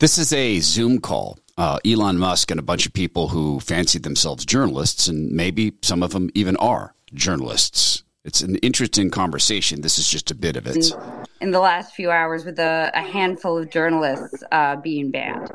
[0.00, 1.40] This is a Zoom call.
[1.56, 6.04] Uh, Elon Musk and a bunch of people who fancy themselves journalists, and maybe some
[6.04, 8.04] of them even are journalists.
[8.24, 9.80] It's an interesting conversation.
[9.80, 10.92] This is just a bit of it.
[11.40, 15.50] In the last few hours, with a, a handful of journalists uh, being banned.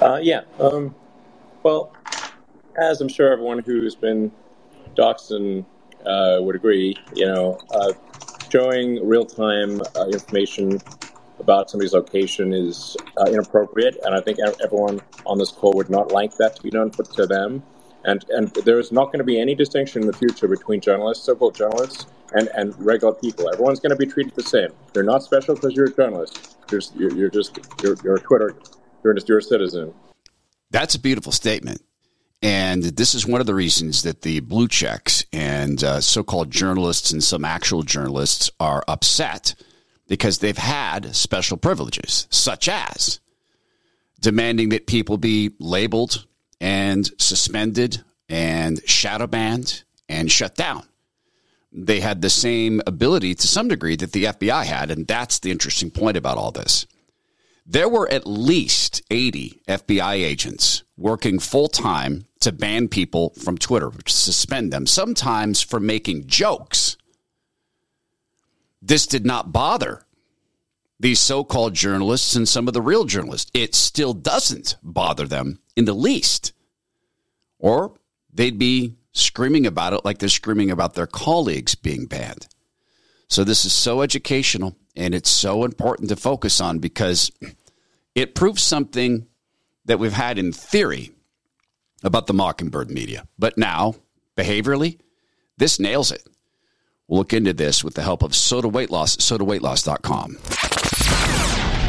[0.00, 0.44] Uh, yeah.
[0.58, 0.94] Um,
[1.62, 1.94] well,
[2.78, 4.32] as I'm sure everyone who's been
[4.96, 5.66] doxxed and
[6.06, 7.92] uh, would agree, you know, uh,
[8.50, 10.80] showing real time uh, information
[11.42, 16.12] about somebody's location is uh, inappropriate, and I think everyone on this call would not
[16.12, 17.62] like that to be done to them.
[18.04, 21.24] And and there is not going to be any distinction in the future between journalists,
[21.24, 23.48] so-called journalists, and, and regular people.
[23.52, 24.70] Everyone's going to be treated the same.
[24.94, 26.56] You're not special because you're a journalist.
[26.70, 28.56] You're, you're, you're just you're, you're a Twitter.
[29.04, 29.94] You're just you're a citizen.
[30.70, 31.82] That's a beautiful statement.
[32.42, 36.50] And this is one of the reasons that the blue checks and uh, so called
[36.50, 39.54] journalists and some actual journalists are upset
[40.12, 43.18] because they've had special privileges, such as
[44.20, 46.26] demanding that people be labeled
[46.60, 50.82] and suspended and shadow banned and shut down.
[51.72, 55.50] They had the same ability to some degree that the FBI had, and that's the
[55.50, 56.86] interesting point about all this.
[57.64, 63.90] There were at least 80 FBI agents working full time to ban people from Twitter,
[63.90, 66.98] to suspend them, sometimes for making jokes
[68.82, 70.04] this did not bother
[70.98, 73.50] these so called journalists and some of the real journalists.
[73.54, 76.52] It still doesn't bother them in the least.
[77.58, 77.94] Or
[78.32, 82.48] they'd be screaming about it like they're screaming about their colleagues being banned.
[83.28, 87.30] So this is so educational and it's so important to focus on because
[88.14, 89.26] it proves something
[89.84, 91.12] that we've had in theory
[92.04, 93.26] about the Mockingbird media.
[93.38, 93.94] But now,
[94.36, 94.98] behaviorally,
[95.56, 96.26] this nails it.
[97.12, 100.38] We'll look into this with the help of SOTA Weight Loss, sotaweightloss.com.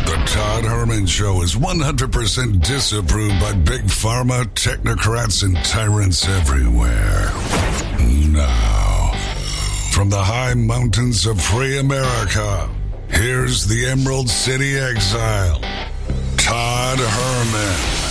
[0.04, 7.32] The Todd Herman Show is 100% disapproved by big pharma, technocrats, and tyrants everywhere.
[8.34, 9.14] Now,
[9.94, 12.70] from the high mountains of free America,
[13.08, 15.62] here's the Emerald City exile,
[16.36, 18.03] Todd Herman.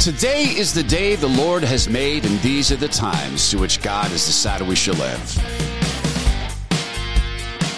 [0.00, 3.82] Today is the day the Lord has made, and these are the times to which
[3.82, 5.20] God has decided we shall live.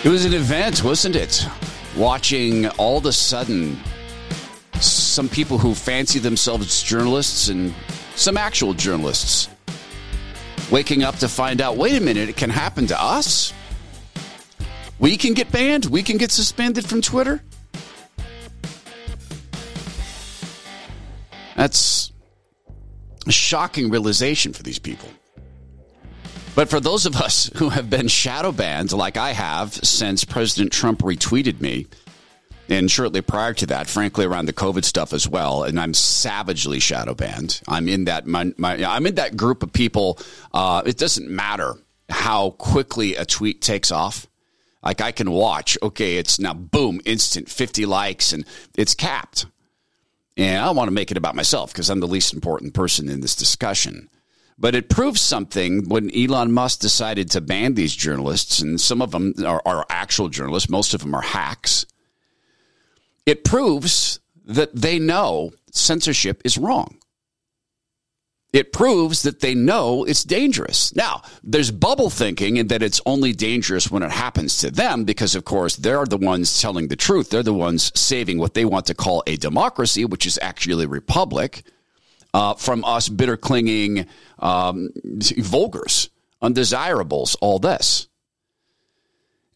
[0.04, 1.44] It was an event, wasn't it?
[1.96, 3.76] Watching all of a sudden
[4.74, 7.74] some people who fancy themselves journalists and
[8.14, 9.48] some actual journalists
[10.70, 13.52] waking up to find out wait a minute, it can happen to us.
[15.00, 17.42] We can get banned, we can get suspended from Twitter.
[21.56, 22.11] That's
[23.30, 25.08] shocking realization for these people.
[26.54, 30.72] But for those of us who have been shadow banned, like I have since President
[30.72, 31.86] Trump retweeted me,
[32.68, 36.78] and shortly prior to that, frankly, around the COVID stuff as well, and I'm savagely
[36.78, 37.60] shadow banned.
[37.68, 40.18] I'm in that my, my, I'm in that group of people.
[40.52, 41.74] Uh, it doesn't matter
[42.08, 44.26] how quickly a tweet takes off.
[44.82, 48.44] Like I can watch, okay, it's now boom, instant 50 likes, and
[48.76, 49.46] it's capped.
[50.36, 53.20] And I want to make it about myself because I'm the least important person in
[53.20, 54.08] this discussion.
[54.58, 59.10] But it proves something when Elon Musk decided to ban these journalists, and some of
[59.10, 61.84] them are, are actual journalists, most of them are hacks.
[63.26, 67.01] It proves that they know censorship is wrong
[68.52, 70.94] it proves that they know it's dangerous.
[70.94, 75.34] Now, there's bubble thinking and that it's only dangerous when it happens to them because,
[75.34, 77.30] of course, they're the ones telling the truth.
[77.30, 80.88] They're the ones saving what they want to call a democracy, which is actually a
[80.88, 81.62] republic,
[82.34, 84.06] uh, from us bitter clinging
[84.38, 86.10] um, vulgars,
[86.42, 88.08] undesirables, all this.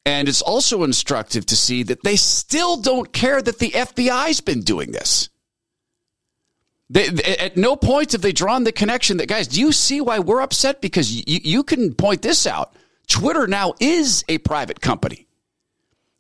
[0.06, 4.60] And it's also instructive to see that they still don't care that the FBI's been
[4.60, 5.28] doing this.
[6.88, 7.08] They,
[7.38, 10.40] at no point have they drawn the connection that, guys, do you see why we're
[10.40, 10.80] upset?
[10.80, 12.74] Because you, you can point this out.
[13.08, 15.26] Twitter now is a private company.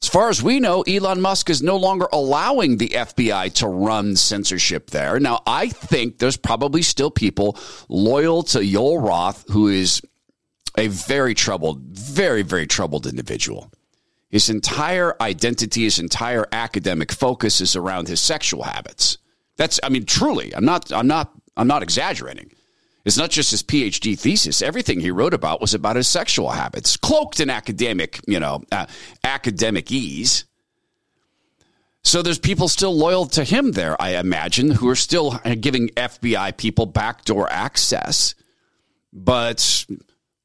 [0.02, 4.14] As far as we know, Elon Musk is no longer allowing the FBI to run
[4.14, 5.18] censorship there.
[5.18, 7.58] Now, I think there's probably still people
[7.88, 10.02] loyal to Yoel Roth, who is
[10.76, 13.72] a very troubled, very, very troubled individual.
[14.28, 19.18] His entire identity, his entire academic focus is around his sexual habits.
[19.56, 22.52] That's, I mean, truly, I'm not, I'm not, I'm not exaggerating.
[23.04, 24.60] It's not just his PhD thesis.
[24.60, 28.86] Everything he wrote about was about his sexual habits, cloaked in academic, you know, uh,
[29.22, 30.44] academic ease.
[32.02, 36.56] So there's people still loyal to him there, I imagine, who are still giving FBI
[36.56, 38.34] people backdoor access.
[39.12, 39.86] But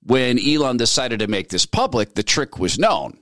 [0.04, 3.21] when Elon decided to make this public, the trick was known.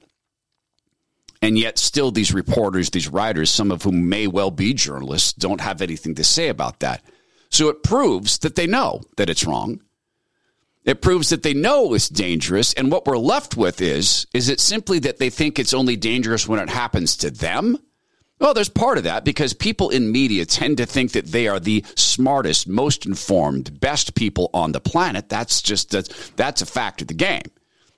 [1.41, 5.61] And yet, still, these reporters, these writers, some of whom may well be journalists, don't
[5.61, 7.01] have anything to say about that.
[7.49, 9.81] So it proves that they know that it's wrong.
[10.83, 12.73] It proves that they know it's dangerous.
[12.73, 16.47] And what we're left with is, is it simply that they think it's only dangerous
[16.47, 17.77] when it happens to them?
[18.39, 21.59] Well, there's part of that because people in media tend to think that they are
[21.59, 25.27] the smartest, most informed, best people on the planet.
[25.27, 26.03] That's just a,
[26.37, 27.43] that's a fact of the game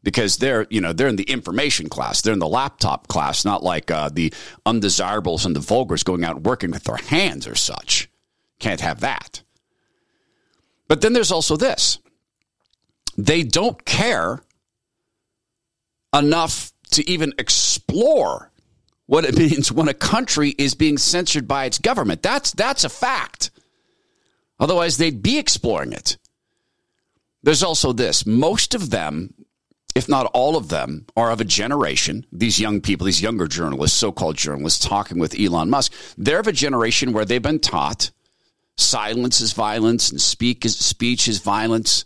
[0.04, 3.64] because they're you know they're in the information class, they're in the laptop class, not
[3.64, 4.34] like uh, the
[4.66, 8.10] undesirables and the vulgars going out working with their hands or such.
[8.60, 9.44] Can't have that.
[10.88, 12.00] But then there's also this:
[13.18, 14.42] they don't care
[16.14, 18.52] enough to even explore
[19.06, 22.22] what it means when a country is being censored by its government.
[22.22, 23.52] That's that's a fact.
[24.60, 26.18] Otherwise, they'd be exploring it.
[27.44, 29.34] There's also this: most of them,
[29.96, 32.26] if not all of them, are of a generation.
[32.32, 36.52] These young people, these younger journalists, so-called journalists, talking with Elon Musk, they're of a
[36.52, 38.12] generation where they've been taught
[38.78, 42.06] silence is violence and speak is, speech is violence,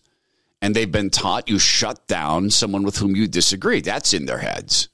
[0.62, 3.82] and they've been taught you shut down someone with whom you disagree.
[3.82, 4.90] That's in their heads.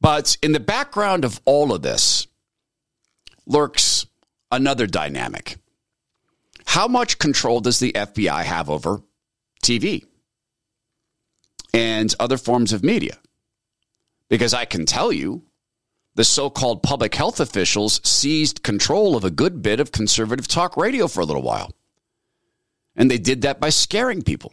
[0.00, 2.26] But in the background of all of this
[3.46, 4.06] lurks
[4.50, 5.58] another dynamic.
[6.64, 9.02] How much control does the FBI have over
[9.62, 10.04] TV
[11.72, 13.18] and other forms of media?
[14.28, 15.42] Because I can tell you,
[16.14, 20.76] the so called public health officials seized control of a good bit of conservative talk
[20.76, 21.72] radio for a little while.
[22.96, 24.52] And they did that by scaring people.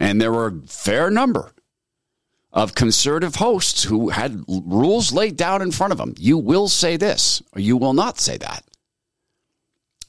[0.00, 1.52] And there were a fair number
[2.52, 6.14] of conservative hosts who had rules laid down in front of them.
[6.18, 8.64] You will say this, or you will not say that.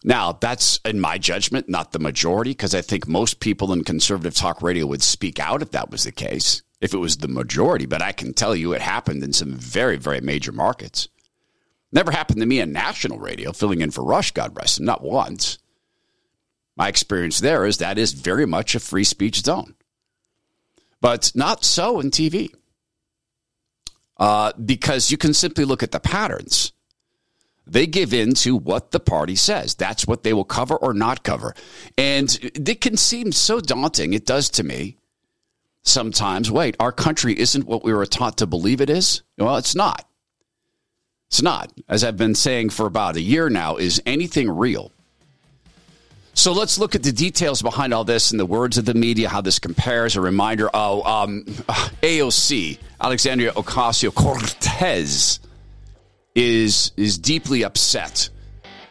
[0.08, 4.34] Now, that's in my judgment, not the majority, because I think most people in conservative
[4.34, 7.86] talk radio would speak out if that was the case, if it was the majority.
[7.86, 11.10] But I can tell you it happened in some very, very major markets.
[11.92, 15.04] Never happened to me on national radio, filling in for Rush, God rest him, not
[15.04, 15.58] once.
[16.76, 19.76] My experience there is that is very much a free speech zone
[21.02, 22.50] but not so in TV.
[24.18, 26.74] Uh, because you can simply look at the patterns.
[27.70, 29.76] They give in to what the party says.
[29.76, 31.54] That's what they will cover or not cover.
[31.98, 34.14] And it can seem so daunting.
[34.14, 34.98] It does to me
[35.84, 36.52] sometimes.
[36.52, 39.22] Wait, our country isn't what we were taught to believe it is?
[39.38, 40.08] Well, it's not.
[41.28, 41.72] It's not.
[41.90, 44.92] As I've been saying for about a year now, is anything real?
[46.34, 49.28] So let's look at the details behind all this and the words of the media,
[49.28, 50.16] how this compares.
[50.16, 51.44] A reminder oh, um,
[52.04, 55.40] AOC, Alexandria Ocasio Cortez,
[56.38, 58.30] is, is deeply upset.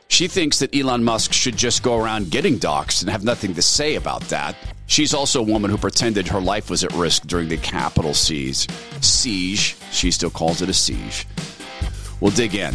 [0.08, 3.62] She thinks that Elon Musk should just go around getting doxxed and have nothing to
[3.62, 4.56] say about that.
[4.86, 8.68] She's also a woman who pretended her life was at risk during the Capitol siege.
[9.00, 9.76] Siege.
[9.92, 11.26] She still calls it a siege.
[12.20, 12.74] We'll dig in.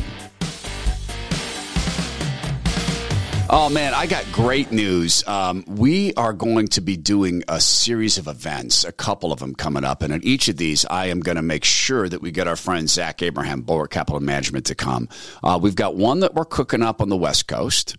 [3.53, 5.27] Oh man, I got great news.
[5.27, 9.55] Um, we are going to be doing a series of events, a couple of them
[9.55, 12.31] coming up, and at each of these, I am going to make sure that we
[12.31, 15.09] get our friend Zach Abraham, Bulwark Capital Management, to come.
[15.43, 17.97] Uh, we've got one that we're cooking up on the West Coast,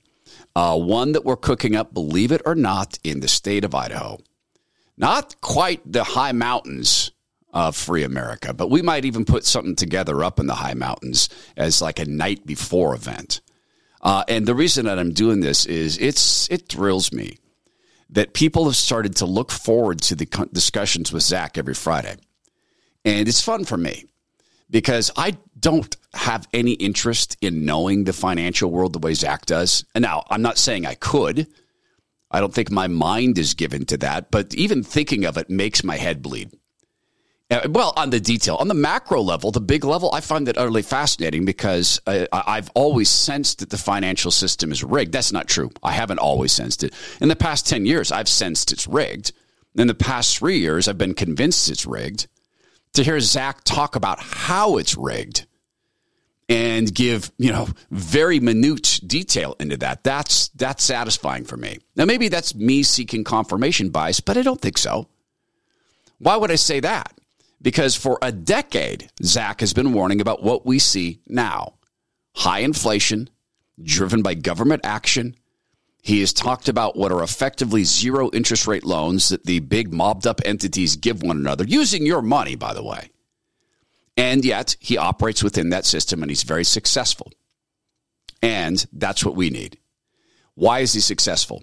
[0.56, 4.16] uh, one that we're cooking up, believe it or not, in the state of Idaho.
[4.96, 7.10] Not quite the high mountains
[7.52, 11.28] of free America, but we might even put something together up in the high mountains
[11.58, 13.42] as like a night before event.
[14.02, 17.38] Uh, and the reason that I'm doing this is it's it thrills me
[18.10, 22.16] that people have started to look forward to the discussions with Zach every Friday,
[23.04, 24.06] and it's fun for me
[24.70, 29.84] because I don't have any interest in knowing the financial world the way Zach does.
[29.94, 31.46] And now I'm not saying I could.
[32.30, 35.84] I don't think my mind is given to that, but even thinking of it makes
[35.84, 36.50] my head bleed.
[37.68, 40.82] Well, on the detail, on the macro level, the big level, I find that utterly
[40.82, 45.12] fascinating because uh, I've always sensed that the financial system is rigged.
[45.12, 45.70] That's not true.
[45.82, 46.94] I haven't always sensed it.
[47.20, 49.32] In the past 10 years, I've sensed it's rigged.
[49.74, 52.26] In the past three years, I've been convinced it's rigged.
[52.94, 55.46] To hear Zach talk about how it's rigged
[56.48, 61.78] and give, you know, very minute detail into that, that's, that's satisfying for me.
[61.96, 65.08] Now, maybe that's me seeking confirmation bias, but I don't think so.
[66.18, 67.12] Why would I say that?
[67.62, 71.74] Because for a decade, Zach has been warning about what we see now
[72.34, 73.28] high inflation
[73.82, 75.36] driven by government action.
[76.02, 80.26] He has talked about what are effectively zero interest rate loans that the big mobbed
[80.26, 83.10] up entities give one another, using your money, by the way.
[84.16, 87.32] And yet, he operates within that system and he's very successful.
[88.42, 89.78] And that's what we need.
[90.54, 91.62] Why is he successful?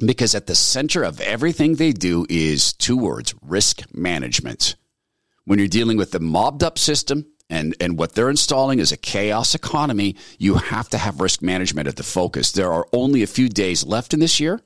[0.00, 4.76] because at the center of everything they do is two words risk management.
[5.46, 8.96] When you're dealing with the mobbed up system and, and what they're installing is a
[8.96, 12.52] chaos economy, you have to have risk management at the focus.
[12.52, 14.62] There are only a few days left in this year.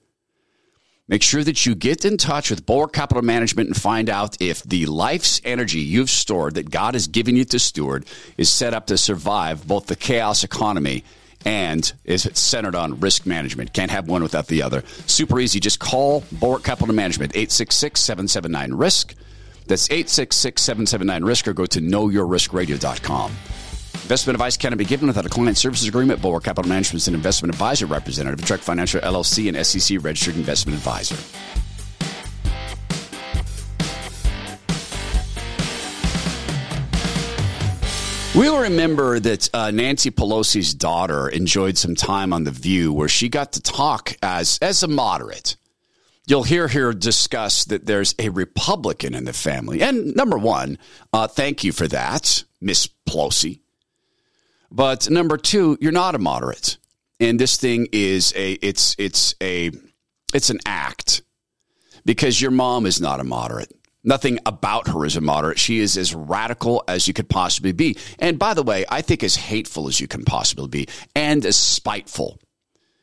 [1.08, 4.62] Make sure that you get in touch with Bulwark Capital Management and find out if
[4.62, 8.04] the life's energy you've stored that God has given you to steward
[8.36, 11.02] is set up to survive both the chaos economy
[11.46, 13.72] and is centered on risk management.
[13.72, 14.82] Can't have one without the other.
[15.06, 15.60] Super easy.
[15.60, 19.14] Just call Bulwark Capital Management, 866 779 RISK.
[19.68, 23.30] That's 866 779 RISK or go to knowyourriskradio.com.
[24.02, 26.22] Investment advice cannot be given without a client services agreement.
[26.22, 30.36] Bulwark Capital Management is an investment advisor representative of Trek Financial LLC and SEC registered
[30.36, 31.16] investment advisor.
[38.34, 43.28] We'll remember that uh, Nancy Pelosi's daughter enjoyed some time on The View where she
[43.28, 45.56] got to talk as, as a moderate.
[46.28, 49.80] You'll hear her discuss that there's a Republican in the family.
[49.80, 50.76] And number one,
[51.10, 53.60] uh, thank you for that, Miss Pelosi.
[54.70, 56.76] But number two, you're not a moderate.
[57.18, 59.70] And this thing is a, it's, it's a,
[60.34, 61.22] it's an act
[62.04, 63.72] because your mom is not a moderate.
[64.04, 65.58] Nothing about her is a moderate.
[65.58, 67.96] She is as radical as you could possibly be.
[68.18, 71.56] And by the way, I think as hateful as you can possibly be and as
[71.56, 72.38] spiteful.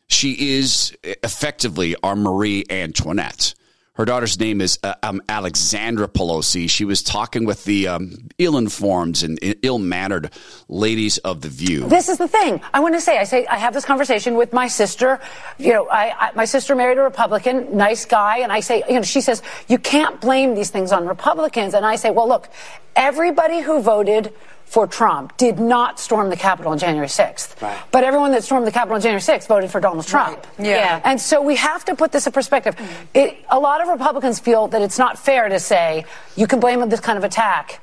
[0.07, 3.55] She is effectively our Marie Antoinette.
[3.93, 6.69] Her daughter's name is uh, um, Alexandra Pelosi.
[6.69, 10.31] She was talking with the um, ill-informed and ill-mannered
[10.67, 11.87] ladies of the View.
[11.87, 13.17] This is the thing I want to say.
[13.17, 15.21] I say I have this conversation with my sister.
[15.57, 18.95] You know, I, I, my sister married a Republican, nice guy, and I say, you
[18.95, 22.49] know, she says you can't blame these things on Republicans, and I say, well, look,
[22.97, 24.33] everybody who voted
[24.65, 27.61] for Trump did not storm the Capitol on January 6th.
[27.61, 27.77] Right.
[27.91, 30.45] But everyone that stormed the Capitol on January 6th voted for Donald Trump.
[30.57, 30.67] Right.
[30.67, 30.75] Yeah.
[30.75, 31.01] yeah.
[31.05, 32.75] And so we have to put this in perspective.
[33.13, 36.05] It, a lot of Republicans feel that it's not fair to say
[36.35, 37.79] you can blame this kind of attack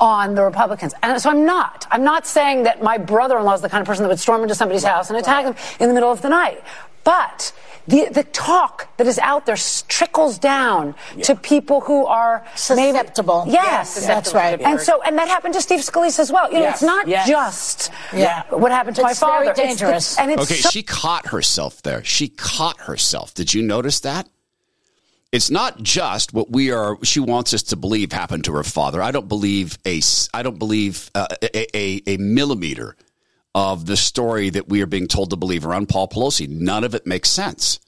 [0.00, 0.92] on the Republicans.
[1.02, 1.86] And so I'm not.
[1.90, 4.54] I'm not saying that my brother-in-law is the kind of person that would storm into
[4.54, 4.94] somebody's right.
[4.94, 6.62] house and attack them in the middle of the night.
[7.04, 7.52] But
[7.86, 9.56] the, the talk that is out there
[9.88, 11.24] trickles down yeah.
[11.24, 13.44] to people who are susceptible.
[13.44, 14.60] Maybe, yes, yes that's right.
[14.60, 16.50] And so, and that happened to Steve Scalise as well.
[16.50, 17.28] You know, it's not yes.
[17.28, 18.44] just yeah.
[18.50, 19.52] what happened to it's my father.
[19.52, 20.06] Very dangerous.
[20.06, 22.02] It's the, and it's okay, so- she caught herself there.
[22.04, 23.34] She caught herself.
[23.34, 24.28] Did you notice that?
[25.30, 26.96] It's not just what we are.
[27.02, 29.02] She wants us to believe happened to her father.
[29.02, 30.00] I don't believe a.
[30.32, 32.96] I don't believe uh, a, a, a millimeter
[33.54, 36.48] of the story that we are being told to believe around Paul Pelosi.
[36.48, 37.80] None of it makes sense.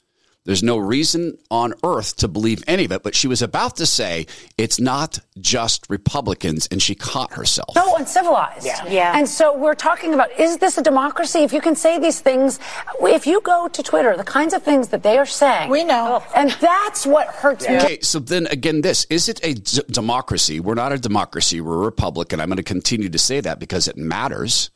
[0.46, 3.86] There's no reason on earth to believe any of it, but she was about to
[3.86, 7.74] say it's not just Republicans, and she caught herself.
[7.74, 8.64] So uncivilized.
[8.64, 8.86] Yeah.
[8.86, 9.18] yeah.
[9.18, 11.40] And so we're talking about is this a democracy?
[11.40, 12.60] If you can say these things,
[13.02, 15.68] if you go to Twitter, the kinds of things that they are saying.
[15.68, 16.22] We know.
[16.24, 16.32] Oh.
[16.36, 17.78] And that's what hurts yeah.
[17.78, 17.84] me.
[17.84, 20.60] Okay, so then again, this is it a d- democracy?
[20.60, 23.58] We're not a democracy, we're a republic, and I'm going to continue to say that
[23.58, 24.70] because it matters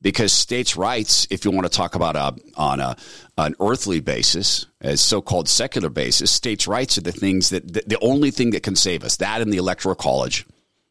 [0.00, 2.96] because states' rights, if you want to talk about a, on a,
[3.36, 7.98] an earthly basis, as so-called secular basis, states' rights are the things that the, the
[8.00, 9.16] only thing that can save us.
[9.16, 10.46] That and the electoral college,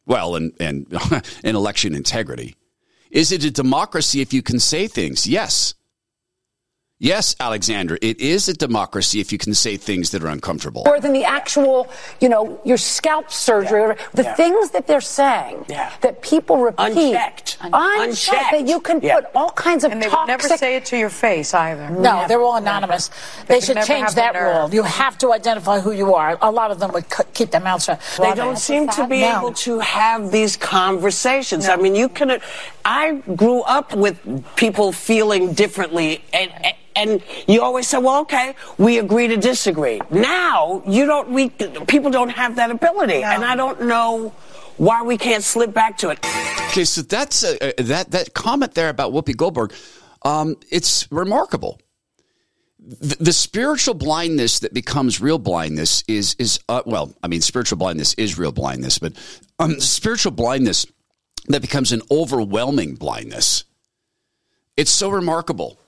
[0.06, 0.88] well, and and,
[1.44, 2.56] and election integrity.
[3.10, 5.26] Is it a democracy if you can say things?
[5.26, 5.74] Yes.
[7.00, 10.82] Yes, Alexander, it is a democracy if you can say things that are uncomfortable.
[10.84, 11.88] More than the actual,
[12.20, 14.08] you know, your scalp surgery, yeah.
[14.16, 14.34] the yeah.
[14.34, 15.94] things that they're saying yeah.
[16.02, 17.14] that people repeat.
[17.14, 17.58] Unchecked.
[17.62, 18.02] Unchecked.
[18.02, 18.52] Unchecked.
[18.52, 20.42] That you can put all kinds of And they toxic...
[20.42, 21.88] would never say it to your face either.
[21.92, 23.12] No, they're all anonymous.
[23.46, 24.74] They, they should change that rule.
[24.74, 26.40] You have to identify who you are.
[26.42, 28.02] A lot of them would keep their mouths shut.
[28.20, 29.38] They don't seem to be no.
[29.38, 31.68] able to have these conversations.
[31.68, 31.74] No.
[31.74, 32.42] I mean, you can.
[32.84, 34.18] I grew up with
[34.56, 40.02] people feeling differently and, and and you always say, well, okay, we agree to disagree.
[40.10, 43.22] Now you don't, we, people don't have that ability.
[43.22, 43.28] No.
[43.28, 44.34] And I don't know
[44.78, 46.20] why we can't slip back to it.
[46.70, 49.74] Okay, so that's uh, uh, that that comment there about Whoopi Goldberg.
[50.24, 51.80] Um, it's remarkable.
[52.80, 57.78] The, the, spiritual blindness that becomes real blindness is is uh, well, I mean, spiritual
[57.78, 59.14] blindness is real blindness, but
[59.60, 60.86] um, spiritual blindness
[61.48, 63.64] that becomes an overwhelming blindness.
[64.76, 65.80] It's so remarkable.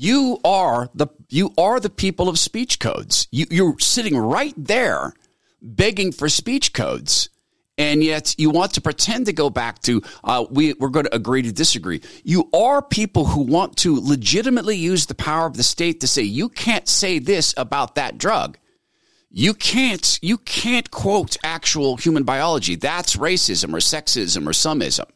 [0.00, 3.26] You are the you are the people of speech codes.
[3.32, 5.12] You, you're sitting right there
[5.60, 7.30] begging for speech codes
[7.76, 11.14] and yet you want to pretend to go back to uh, we, we're going to
[11.16, 12.00] agree to disagree.
[12.22, 16.22] You are people who want to legitimately use the power of the state to say
[16.22, 18.56] you can't say this about that drug.
[19.32, 22.76] You can't you can't quote actual human biology.
[22.76, 25.06] That's racism or sexism or someism.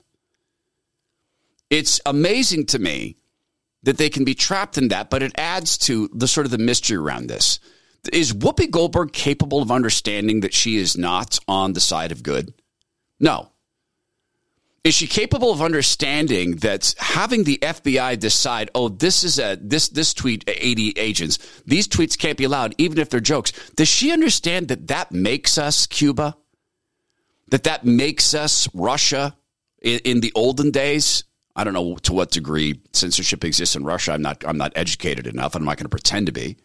[1.70, 3.18] It's amazing to me
[3.82, 6.58] that they can be trapped in that, but it adds to the sort of the
[6.58, 7.58] mystery around this.
[8.12, 12.52] Is Whoopi Goldberg capable of understanding that she is not on the side of good?
[13.20, 13.50] No.
[14.82, 19.88] Is she capable of understanding that having the FBI decide, oh, this is a this
[19.88, 23.52] this tweet uh, 80 agents, these tweets can't be allowed, even if they're jokes?
[23.76, 26.36] Does she understand that that makes us Cuba?
[27.50, 29.36] That that makes us Russia
[29.80, 31.22] in, in the olden days?
[31.54, 34.12] I don't know to what degree censorship exists in Russia.
[34.12, 35.54] I'm not I'm not educated enough.
[35.54, 36.56] and I'm not going to pretend to be.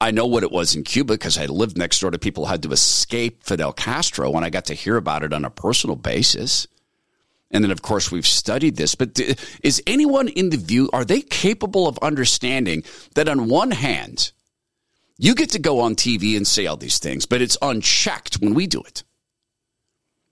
[0.00, 2.50] I know what it was in Cuba because I lived next door to people who
[2.50, 5.96] had to escape Fidel Castro, and I got to hear about it on a personal
[5.96, 6.68] basis.
[7.50, 8.94] And then, of course, we've studied this.
[8.94, 9.18] But
[9.62, 12.84] is anyone in the view, are they capable of understanding
[13.14, 14.32] that on one hand,
[15.16, 18.54] you get to go on TV and say all these things, but it's unchecked when
[18.54, 19.02] we do it?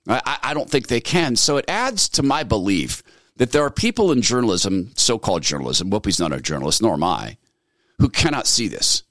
[0.06, 1.34] I, I don't think they can.
[1.34, 3.02] So it adds to my belief
[3.36, 7.04] that there are people in journalism, so called journalism, Whoopi's not a journalist, nor am
[7.04, 7.36] I,
[7.98, 9.02] who cannot see this.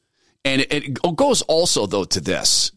[0.43, 2.71] And it, it goes also, though, to this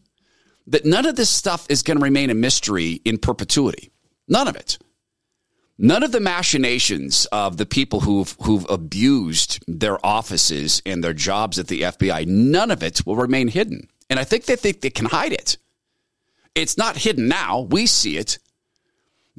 [0.67, 3.89] that none of this stuff is going to remain a mystery in perpetuity.
[4.27, 4.77] None of it.
[5.79, 11.57] None of the machinations of the people who've, who've abused their offices and their jobs
[11.57, 13.87] at the FBI, none of it will remain hidden.
[14.09, 15.57] And I think they think they can hide it.
[16.53, 17.61] It's not hidden now.
[17.61, 18.37] We see it.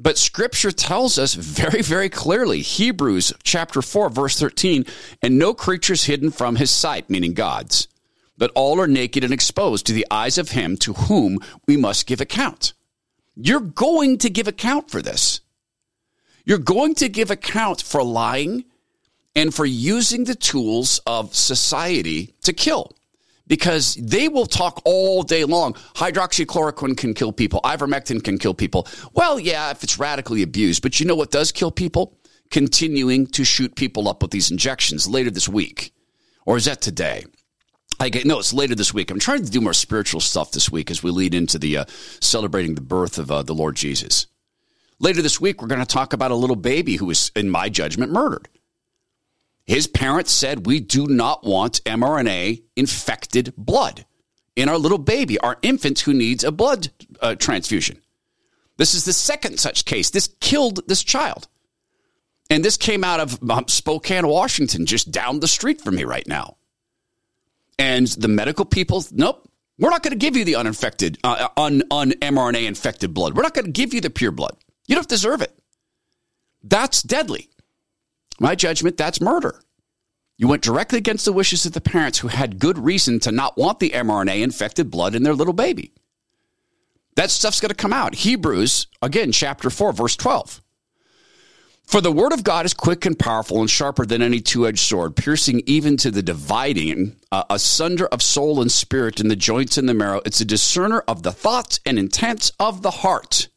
[0.01, 4.83] But scripture tells us very, very clearly, Hebrews chapter 4, verse 13,
[5.21, 7.87] and no creature is hidden from his sight, meaning God's,
[8.35, 12.07] but all are naked and exposed to the eyes of him to whom we must
[12.07, 12.73] give account.
[13.35, 15.41] You're going to give account for this.
[16.45, 18.65] You're going to give account for lying
[19.35, 22.95] and for using the tools of society to kill
[23.51, 25.73] because they will talk all day long.
[25.95, 27.59] Hydroxychloroquine can kill people.
[27.65, 28.87] Ivermectin can kill people.
[29.11, 30.81] Well, yeah, if it's radically abused.
[30.81, 32.17] But you know what does kill people?
[32.49, 35.93] Continuing to shoot people up with these injections later this week.
[36.45, 37.25] Or is that today?
[37.99, 39.11] I get, no, it's later this week.
[39.11, 41.85] I'm trying to do more spiritual stuff this week as we lead into the uh,
[42.21, 44.27] celebrating the birth of uh, the Lord Jesus.
[44.99, 47.67] Later this week, we're going to talk about a little baby who was, in my
[47.67, 48.47] judgment, murdered.
[49.65, 54.05] His parents said, We do not want mRNA infected blood
[54.55, 56.89] in our little baby, our infant who needs a blood
[57.21, 58.01] uh, transfusion.
[58.77, 60.09] This is the second such case.
[60.09, 61.47] This killed this child.
[62.49, 66.27] And this came out of um, Spokane, Washington, just down the street from me right
[66.27, 66.57] now.
[67.79, 71.83] And the medical people, nope, we're not going to give you the uninfected, uh, un,
[71.89, 73.35] un mRNA infected blood.
[73.37, 74.57] We're not going to give you the pure blood.
[74.87, 75.57] You don't deserve it.
[76.61, 77.49] That's deadly.
[78.39, 79.61] My judgment, that's murder.
[80.37, 83.57] You went directly against the wishes of the parents who had good reason to not
[83.57, 85.91] want the mRNA infected blood in their little baby.
[87.15, 88.15] That stuff's going to come out.
[88.15, 90.61] Hebrews, again, chapter 4, verse 12.
[91.85, 94.79] For the word of God is quick and powerful and sharper than any two edged
[94.79, 99.77] sword, piercing even to the dividing uh, asunder of soul and spirit in the joints
[99.77, 100.21] and the marrow.
[100.25, 103.49] It's a discerner of the thoughts and intents of the heart.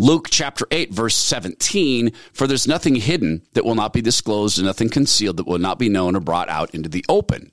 [0.00, 4.64] Luke chapter 8, verse 17 For there's nothing hidden that will not be disclosed, and
[4.64, 7.50] nothing concealed that will not be known or brought out into the open.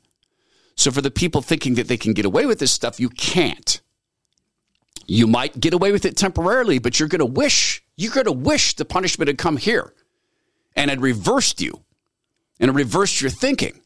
[0.75, 3.81] So, for the people thinking that they can get away with this stuff, you can't.
[5.07, 8.31] You might get away with it temporarily, but you're going to wish, you're going to
[8.31, 9.93] wish the punishment had come here
[10.75, 11.81] and had reversed you
[12.59, 13.81] and had reversed your thinking.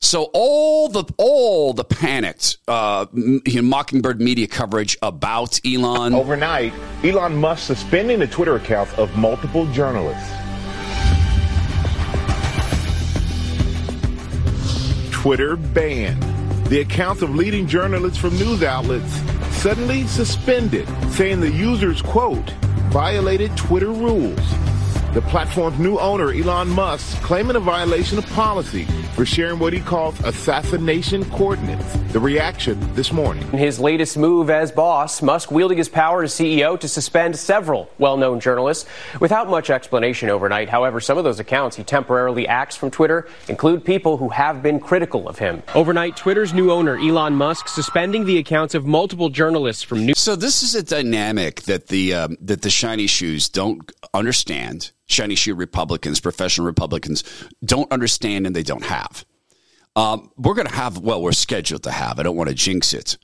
[0.00, 7.66] So all the all the panicked uh, Mockingbird media coverage about Elon overnight, Elon Musk
[7.66, 10.30] suspending the Twitter accounts of multiple journalists.
[15.10, 16.22] Twitter banned
[16.66, 19.12] the accounts of leading journalists from news outlets
[19.56, 22.50] suddenly suspended, saying the users quote
[22.90, 24.38] violated Twitter rules.
[25.14, 29.80] The platform's new owner, Elon Musk, claiming a violation of policy for sharing what he
[29.80, 31.96] calls assassination coordinates.
[32.12, 33.42] The reaction this morning.
[33.50, 37.90] In his latest move as boss, Musk wielding his power as CEO to suspend several
[37.98, 40.68] well known journalists without much explanation overnight.
[40.68, 44.78] However, some of those accounts he temporarily axed from Twitter include people who have been
[44.78, 45.62] critical of him.
[45.74, 50.18] Overnight, Twitter's new owner, Elon Musk, suspending the accounts of multiple journalists from news.
[50.18, 55.34] So this is a dynamic that the um, that the shiny shoes don't understand shiny
[55.34, 57.24] shoe Republicans, professional Republicans
[57.64, 59.24] don't understand and they don't have.
[59.94, 62.92] Um, we're going to have, well, we're scheduled to have, I don't want to jinx
[62.92, 63.16] it.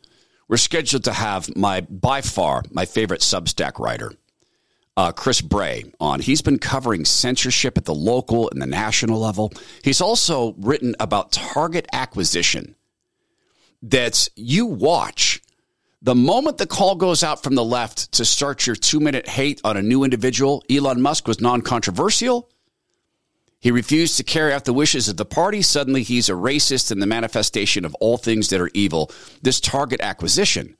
[0.48, 4.12] We're scheduled to have my, by far, my favorite Substack writer,
[4.96, 6.20] uh, Chris Bray, on.
[6.20, 9.52] He's been covering censorship at the local and the national level.
[9.82, 12.74] He's also written about target acquisition
[13.82, 15.41] that you watch
[16.02, 19.60] the moment the call goes out from the left to start your two minute hate
[19.62, 22.50] on a new individual, Elon Musk was non controversial.
[23.60, 25.62] He refused to carry out the wishes of the party.
[25.62, 29.12] Suddenly, he's a racist and the manifestation of all things that are evil.
[29.40, 30.76] This target acquisition.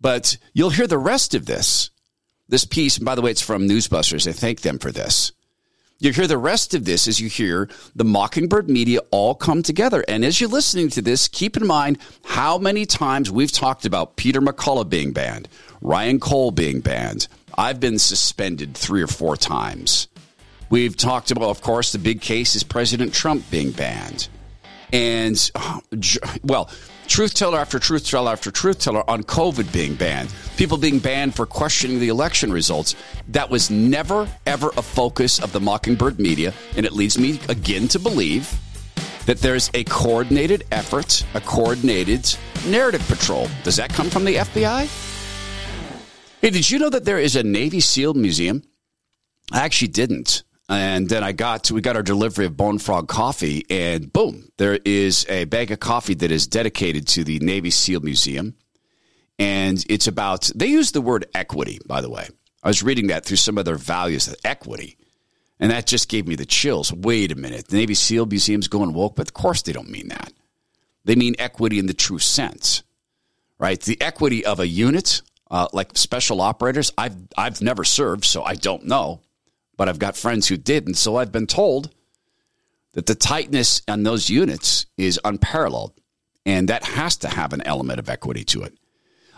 [0.00, 1.90] But you'll hear the rest of this.
[2.48, 4.28] This piece, and by the way, it's from Newsbusters.
[4.28, 5.30] I thank them for this.
[6.00, 10.04] You hear the rest of this as you hear the Mockingbird media all come together.
[10.08, 14.16] And as you're listening to this, keep in mind how many times we've talked about
[14.16, 15.48] Peter McCullough being banned,
[15.80, 17.28] Ryan Cole being banned.
[17.56, 20.08] I've been suspended three or four times.
[20.68, 24.28] We've talked about, of course, the big case is President Trump being banned.
[24.92, 25.80] And, uh,
[26.42, 26.70] well,
[27.06, 31.34] truth teller after truth teller after truth teller on COVID being banned, people being banned
[31.34, 32.94] for questioning the election results.
[33.28, 36.54] That was never, ever a focus of the Mockingbird media.
[36.76, 38.52] And it leads me again to believe
[39.26, 42.34] that there's a coordinated effort, a coordinated
[42.66, 43.48] narrative patrol.
[43.62, 44.88] Does that come from the FBI?
[46.40, 48.62] Hey, did you know that there is a Navy SEAL museum?
[49.50, 50.43] I actually didn't.
[50.68, 54.48] And then I got to, we got our delivery of Bone Frog coffee, and boom,
[54.56, 58.54] there is a bag of coffee that is dedicated to the Navy SEAL Museum.
[59.38, 62.28] And it's about, they use the word equity, by the way.
[62.62, 64.96] I was reading that through some of their values, equity.
[65.60, 66.92] And that just gave me the chills.
[66.92, 67.68] Wait a minute.
[67.68, 70.32] The Navy SEAL Museum's going woke, but of course they don't mean that.
[71.04, 72.82] They mean equity in the true sense,
[73.58, 73.78] right?
[73.78, 76.90] The equity of a unit, uh, like special operators.
[76.96, 79.20] I've, I've never served, so I don't know
[79.76, 80.86] but I've got friends who did.
[80.86, 81.90] And so I've been told
[82.92, 85.92] that the tightness on those units is unparalleled.
[86.46, 88.76] And that has to have an element of equity to it.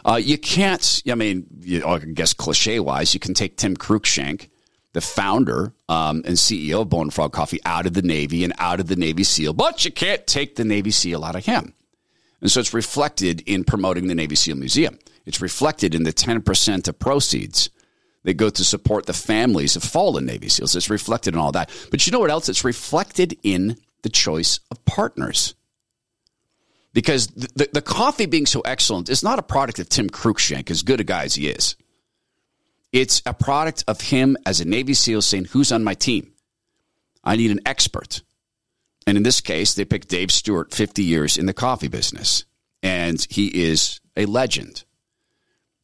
[0.05, 4.49] Uh, you can't, I mean, you I guess cliche wise, you can take Tim Cruikshank,
[4.93, 8.81] the founder um, and CEO of Bone Frog Coffee, out of the Navy and out
[8.81, 11.75] of the Navy SEAL, but you can't take the Navy SEAL out of him.
[12.41, 14.99] And so it's reflected in promoting the Navy SEAL Museum.
[15.25, 17.71] It's reflected in the 10% of proceeds
[18.27, 20.75] they go to support the families of fallen Navy SEALs.
[20.75, 21.71] It's reflected in all that.
[21.93, 22.49] But you know what else?
[22.49, 25.55] It's reflected in the choice of partners.
[26.93, 30.73] Because the, the, the coffee being so excellent is not a product of Tim Cruikshank,
[30.73, 31.77] as good a guy as he is.
[32.91, 36.33] It's a product of him as a Navy SEAL saying, Who's on my team?
[37.23, 38.23] I need an expert.
[39.07, 42.45] And in this case, they picked Dave Stewart, 50 years in the coffee business.
[42.83, 44.83] And he is a legend.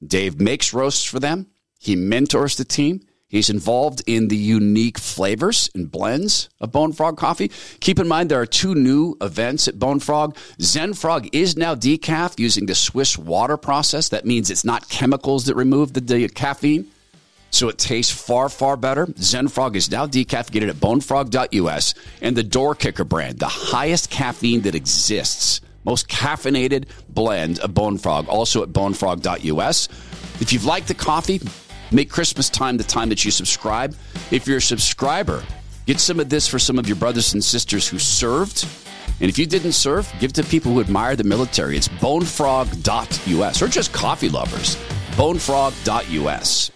[0.05, 1.47] Dave makes roasts for them.
[1.83, 3.01] He mentors the team.
[3.27, 7.51] He's involved in the unique flavors and blends of Bone Frog coffee.
[7.81, 10.37] Keep in mind, there are two new events at Bone Frog.
[10.61, 14.11] Zen Frog is now decaf using the Swiss water process.
[14.11, 16.87] That means it's not chemicals that remove the, the caffeine.
[17.51, 19.09] So it tastes far, far better.
[19.19, 20.53] Zen Frog is now decaf.
[20.53, 21.95] Get it at bonefrog.us.
[22.21, 27.99] And the Door Kicker brand, the highest caffeine that exists, most caffeinated blend of Bone
[27.99, 29.89] Frog, also at bonefrog.us.
[30.41, 31.41] If you've liked the coffee,
[31.93, 33.95] Make Christmas time the time that you subscribe.
[34.31, 35.45] If you're a subscriber,
[35.87, 38.67] get some of this for some of your brothers and sisters who served.
[39.21, 41.77] And if you didn't serve, give to people who admire the military.
[41.77, 44.77] It's bonefrog.us or just coffee lovers.
[45.17, 46.71] Bonefrog.us.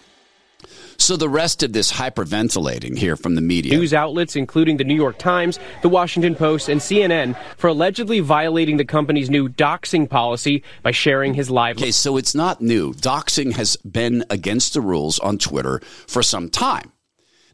[0.99, 3.77] So the rest of this hyperventilating here from the media.
[3.77, 8.77] News outlets, including the New York Times, the Washington Post, and CNN, for allegedly violating
[8.77, 11.77] the company's new doxing policy by sharing his live.
[11.77, 12.93] Okay, so it's not new.
[12.95, 16.93] Doxing has been against the rules on Twitter for some time.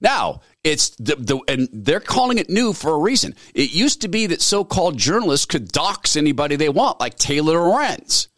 [0.01, 3.35] Now, it's the, the, and they're calling it new for a reason.
[3.55, 8.29] It used to be that so-called journalists could dox anybody they want, like Taylor Lorenz.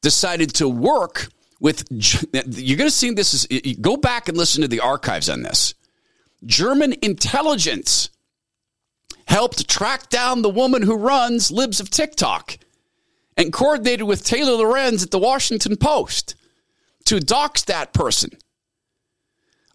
[0.00, 1.28] Decided to work
[1.62, 5.42] with you're going to see this is go back and listen to the archives on
[5.42, 5.74] this.
[6.44, 8.10] German intelligence
[9.28, 12.58] helped track down the woman who runs Libs of TikTok
[13.36, 16.34] and coordinated with Taylor Lorenz at the Washington Post
[17.04, 18.30] to dox that person.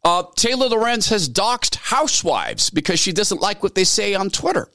[0.03, 4.69] Uh, Taylor Lorenz has doxed housewives because she doesn't like what they say on Twitter.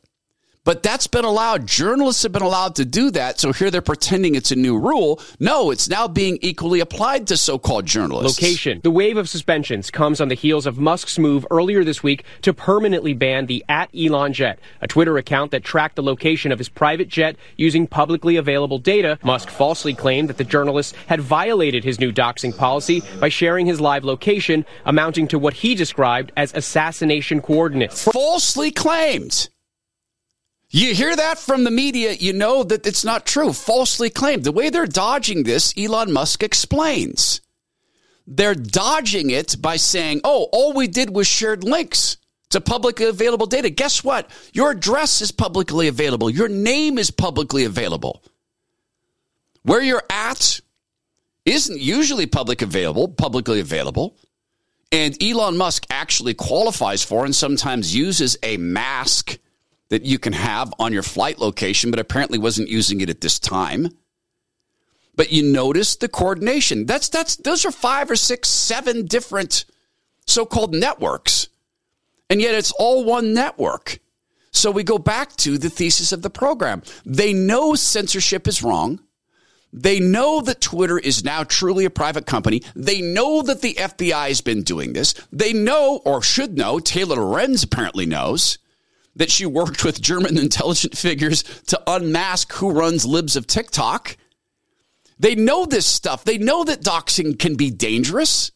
[0.65, 1.67] But that's been allowed.
[1.67, 3.41] Journalists have been allowed to do that.
[3.41, 5.21] So here they're pretending it's a new rule.
[5.41, 8.41] No, it's now being equally applied to so-called journalists.
[8.41, 8.81] Location.
[8.85, 12.55] The wave of suspensions comes on the heels of Musk's move earlier this week to
[12.55, 16.69] permanently ban the at Elon jet, a Twitter account that tracked the location of his
[16.69, 19.19] private jet using publicly available data.
[19.25, 23.81] Musk falsely claimed that the journalist had violated his new doxing policy by sharing his
[23.81, 28.05] live location, amounting to what he described as assassination coordinates.
[28.05, 29.49] Falsely claimed.
[30.75, 33.53] You hear that from the media, you know that it's not true.
[33.53, 34.43] Falsely claimed.
[34.43, 37.43] The way they're dodging this, Elon Musk explains.
[38.27, 42.17] They're dodging it by saying, oh, all we did was shared links
[42.51, 43.69] to publicly available data.
[43.69, 44.31] Guess what?
[44.55, 48.25] Your address is publicly available, your name is publicly available.
[49.65, 50.59] Where you're at
[51.45, 54.17] isn't usually public available, publicly available.
[54.91, 59.39] And Elon Musk actually qualifies for and sometimes uses a mask
[59.93, 63.39] that you can have on your flight location, but apparently wasn't using it at this
[63.39, 63.89] time.
[65.15, 66.87] But you notice the coordination.
[66.87, 69.67] That's that's those are five or six, seven different
[70.27, 71.49] so-called networks.
[72.31, 73.99] And yet it's all one network.
[74.51, 76.83] So we go back to the thesis of the program.
[77.05, 78.99] They know censorship is wrong.
[79.75, 82.63] They know that Twitter is now truly a private company.
[82.75, 85.13] They know that the FBI has been doing this.
[85.31, 88.57] They know, or should know, Taylor Lorenz apparently knows
[89.17, 94.17] that she worked with German intelligence figures to unmask who runs libs of TikTok.
[95.19, 96.25] They know this stuff.
[96.25, 98.51] They know that doxing can be dangerous.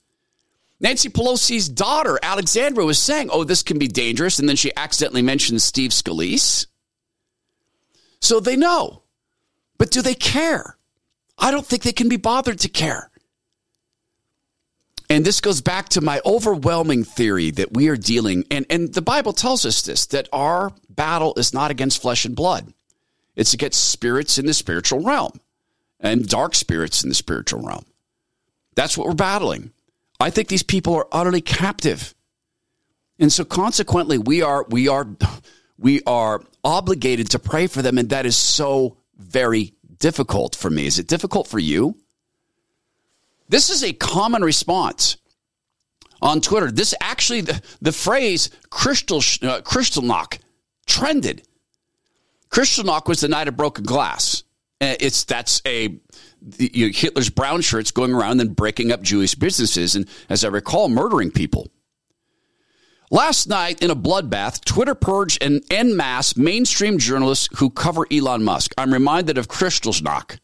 [0.81, 4.39] Nancy Pelosi's daughter, Alexandra, was saying, oh, this can be dangerous.
[4.39, 6.67] And then she accidentally mentioned Steve Scalise.
[8.21, 9.03] So they know.
[9.79, 10.77] But do they care?
[11.39, 13.11] I don't think they can be bothered to care.
[15.09, 19.03] And this goes back to my overwhelming theory that we are dealing, and, and the
[19.03, 22.73] Bible tells us this, that our battle is not against flesh and blood.
[23.37, 25.41] It's against spirits in the spiritual realm
[26.01, 27.85] and dark spirits in the spiritual realm.
[28.75, 29.73] That's what we're battling.
[30.19, 32.15] I think these people are utterly captive.
[33.19, 35.07] And so consequently we are we are
[35.79, 40.87] we are obligated to pray for them and that is so very difficult for me.
[40.87, 41.97] Is it difficult for you?
[43.49, 45.17] This is a common response
[46.21, 46.71] on Twitter.
[46.71, 50.39] This actually the, the phrase crystal uh, Kristallnacht
[50.87, 51.47] trended.
[52.49, 54.43] Crystal knock was the night of broken glass.
[54.81, 55.99] Uh, it's that's a
[56.43, 60.45] the, you know, Hitler's brown shirts going around and breaking up Jewish businesses and, as
[60.45, 61.71] I recall, murdering people.
[63.11, 68.43] Last night, in a bloodbath, Twitter purged an en masse mainstream journalists who cover Elon
[68.43, 68.75] Musk.
[68.77, 70.39] I'm reminded of Kristallnacht.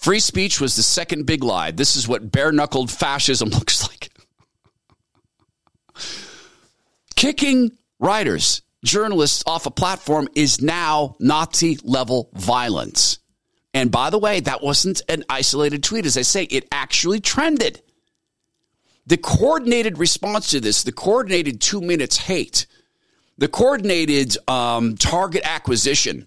[0.00, 1.72] Free speech was the second big lie.
[1.72, 4.10] This is what bare knuckled fascism looks like.
[7.16, 13.18] Kicking writers, journalists off a platform is now Nazi level violence.
[13.74, 16.06] And by the way, that wasn't an isolated tweet.
[16.06, 17.82] As I say, it actually trended.
[19.06, 22.66] The coordinated response to this, the coordinated two minutes hate,
[23.36, 26.26] the coordinated um, target acquisition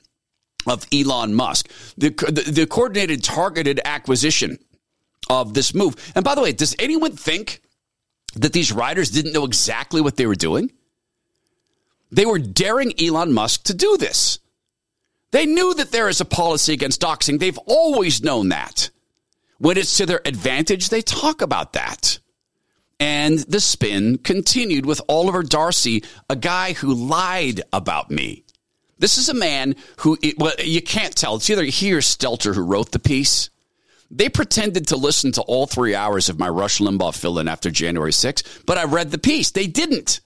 [0.68, 4.58] of Elon Musk, the, the, the coordinated targeted acquisition
[5.30, 5.96] of this move.
[6.16, 7.62] And by the way, does anyone think
[8.36, 10.72] that these writers didn't know exactly what they were doing?
[12.12, 14.40] They were daring Elon Musk to do this.
[15.32, 17.40] They knew that there is a policy against doxing.
[17.40, 18.92] They've always known that.
[19.58, 22.20] When it's to their advantage, they talk about that.
[23.00, 28.44] And the spin continued with Oliver Darcy, a guy who lied about me.
[29.00, 31.36] This is a man who, well, you can't tell.
[31.36, 33.50] It's either he or Stelter who wrote the piece.
[34.12, 37.72] They pretended to listen to all three hours of my Rush Limbaugh fill in after
[37.72, 39.52] January 6th, but I read the piece.
[39.52, 40.20] They didn't.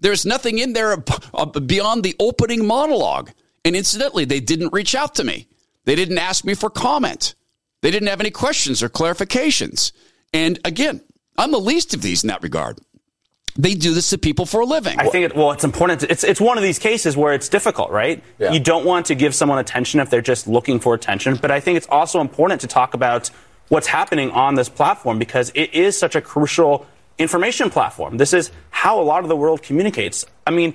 [0.00, 3.30] There's nothing in there beyond the opening monologue.
[3.64, 5.46] And incidentally, they didn't reach out to me.
[5.84, 7.34] They didn't ask me for comment.
[7.82, 9.92] They didn't have any questions or clarifications.
[10.32, 11.02] And again,
[11.36, 12.78] I'm the least of these in that regard.
[13.56, 14.98] They do this to people for a living.
[14.98, 16.00] I think it, well, it's important.
[16.00, 18.22] To, it's it's one of these cases where it's difficult, right?
[18.38, 18.52] Yeah.
[18.52, 21.36] You don't want to give someone attention if they're just looking for attention.
[21.36, 23.30] But I think it's also important to talk about
[23.68, 26.86] what's happening on this platform because it is such a crucial
[27.18, 28.16] information platform.
[28.16, 30.24] This is how a lot of the world communicates.
[30.46, 30.74] I mean,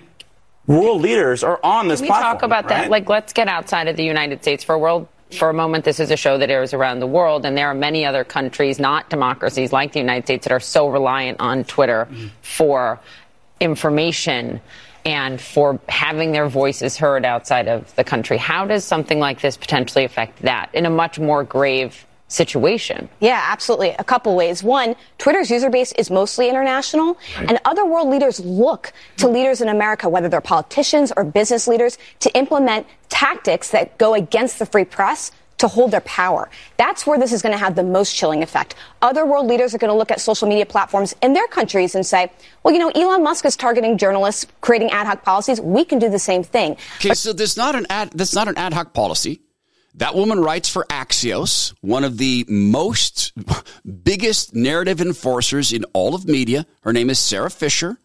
[0.67, 2.83] world leaders are on this Can we platform, talk about right?
[2.83, 2.91] that?
[2.91, 5.07] Like, let's get outside of the United States for a world.
[5.31, 7.73] For a moment, this is a show that airs around the world, and there are
[7.73, 12.07] many other countries, not democracies like the United States, that are so reliant on Twitter
[12.09, 12.27] mm-hmm.
[12.41, 12.99] for
[13.59, 14.61] information
[15.03, 18.37] and for having their voices heard outside of the country.
[18.37, 23.07] How does something like this potentially affect that in a much more grave situation.
[23.19, 23.91] Yeah, absolutely.
[23.99, 24.63] A couple ways.
[24.63, 27.49] One, Twitter's user base is mostly international, right.
[27.49, 31.97] and other world leaders look to leaders in America, whether they're politicians or business leaders,
[32.21, 36.49] to implement tactics that go against the free press to hold their power.
[36.77, 38.75] That's where this is going to have the most chilling effect.
[39.01, 42.05] Other world leaders are going to look at social media platforms in their countries and
[42.05, 42.31] say,
[42.63, 45.61] well, you know, Elon Musk is targeting journalists, creating ad hoc policies.
[45.61, 46.75] We can do the same thing.
[46.97, 49.41] Okay, so there's not an ad, that's not an ad hoc policy.
[49.97, 53.31] That woman writes for Axios, one of the most
[54.03, 56.65] biggest narrative enforcers in all of media.
[56.81, 57.97] Her name is Sara Fischer.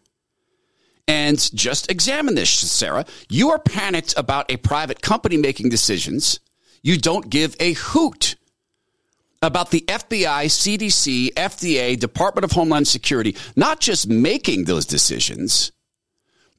[1.07, 3.05] And just examine this, Sarah.
[3.27, 6.39] You are panicked about a private company making decisions.
[6.81, 8.35] You don't give a hoot
[9.41, 15.73] about the FBI, CDC, FDA, Department of Homeland Security, not just making those decisions,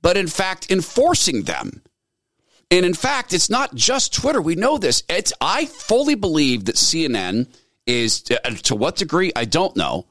[0.03, 1.83] but in fact enforcing them
[2.73, 4.41] and in fact, it's not just Twitter.
[4.41, 5.03] We know this.
[5.07, 7.47] It's I fully believe that CNN
[7.87, 10.07] is uh, to what degree I don't know.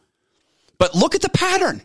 [0.78, 1.82] But look at the pattern.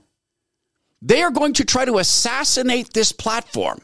[1.01, 3.81] They are going to try to assassinate this platform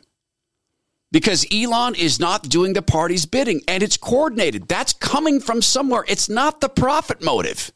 [1.10, 4.68] because Elon is not doing the party's bidding and it's coordinated.
[4.68, 6.04] That's coming from somewhere.
[6.08, 7.72] It's not the profit motive.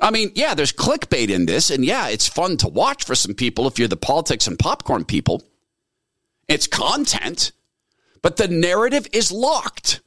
[0.00, 3.34] I mean, yeah, there's clickbait in this, and yeah, it's fun to watch for some
[3.34, 5.42] people if you're the politics and popcorn people.
[6.48, 7.52] It's content,
[8.22, 10.00] but the narrative is locked.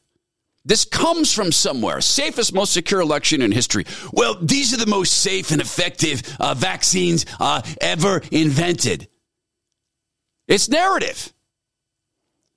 [0.65, 1.99] This comes from somewhere.
[1.99, 3.85] Safest, most secure election in history.
[4.13, 9.09] Well, these are the most safe and effective uh, vaccines uh, ever invented.
[10.47, 11.33] It's narrative.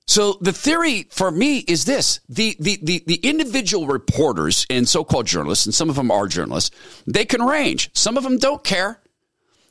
[0.09, 5.27] So the theory for me is this: the, the the the, individual reporters and so-called
[5.27, 7.89] journalists, and some of them are journalists, they can range.
[7.93, 9.01] Some of them don't care.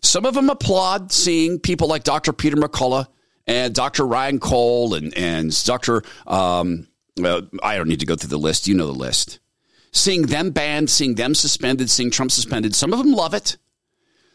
[0.02, 2.34] Some of them applaud seeing people like Dr.
[2.34, 3.06] Peter McCullough
[3.46, 4.06] and Dr.
[4.06, 6.02] Ryan Cole and and Dr.
[6.26, 6.88] Um,
[7.22, 8.68] uh, I don't need to go through the list.
[8.68, 9.38] You know the list.
[9.92, 12.74] Seeing them banned, seeing them suspended, seeing Trump suspended.
[12.74, 13.56] Some of them love it.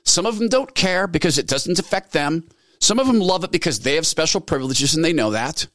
[0.04, 2.48] Some of them don't care because it doesn't affect them.
[2.80, 5.68] Some of them love it because they have special privileges and they know that.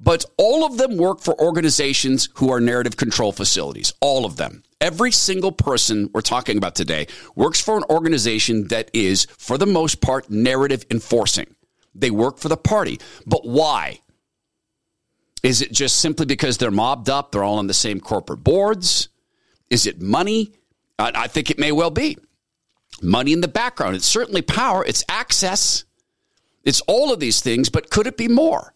[0.00, 3.92] But all of them work for organizations who are narrative control facilities.
[4.00, 4.62] All of them.
[4.80, 9.66] Every single person we're talking about today works for an organization that is, for the
[9.66, 11.54] most part, narrative enforcing.
[11.94, 13.00] They work for the party.
[13.26, 14.00] But why?
[15.42, 17.32] Is it just simply because they're mobbed up?
[17.32, 19.08] They're all on the same corporate boards?
[19.70, 20.52] Is it money?
[20.98, 22.18] I think it may well be.
[23.00, 23.94] Money in the background.
[23.94, 25.84] It's certainly power, it's access,
[26.64, 28.74] it's all of these things, but could it be more?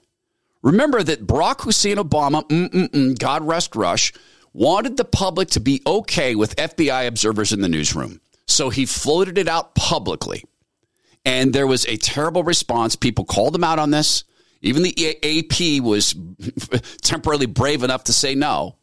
[0.63, 4.13] Remember that Barack Hussein Obama, God rest Rush,
[4.53, 8.21] wanted the public to be okay with FBI observers in the newsroom.
[8.47, 10.45] So he floated it out publicly.
[11.25, 12.97] And there was a terrible response.
[12.97, 14.25] People called him out on this.
[14.61, 16.15] Even the AP was
[17.03, 18.77] temporarily brave enough to say no.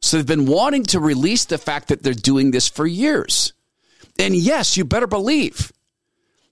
[0.00, 3.52] So they've been wanting to release the fact that they're doing this for years.
[4.18, 5.72] And yes, you better believe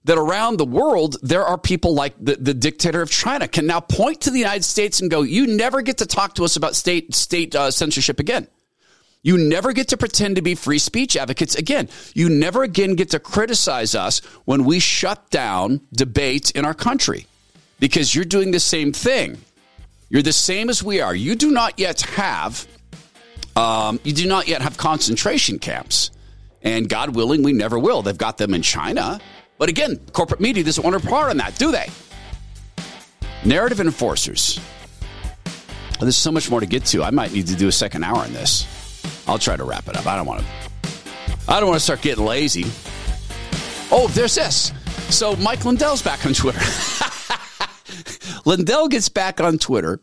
[0.03, 3.81] that around the world, there are people like the, the dictator of China can now
[3.81, 6.75] point to the United States and go, you never get to talk to us about
[6.75, 8.47] state, state uh, censorship again.
[9.23, 11.89] You never get to pretend to be free speech advocates again.
[12.13, 17.27] You never again get to criticize us when we shut down debate in our country
[17.79, 19.37] because you're doing the same thing.
[20.09, 21.13] You're the same as we are.
[21.13, 22.65] You do not yet have,
[23.55, 26.11] um, you do not yet have concentration camps.
[26.61, 28.01] And God willing, we never will.
[28.01, 29.19] They've got them in China.
[29.57, 31.87] But again, corporate media doesn't want to part on that, do they?
[33.43, 34.59] Narrative enforcers.
[35.45, 37.03] Well, there's so much more to get to.
[37.03, 38.67] I might need to do a second hour on this.
[39.27, 40.05] I'll try to wrap it up.
[40.07, 40.47] I don't want to.
[41.47, 42.65] I don't want to start getting lazy.
[43.91, 44.71] Oh, there's this.
[45.09, 46.59] So Mike Lindell's back on Twitter.
[48.45, 49.99] Lindell gets back on Twitter.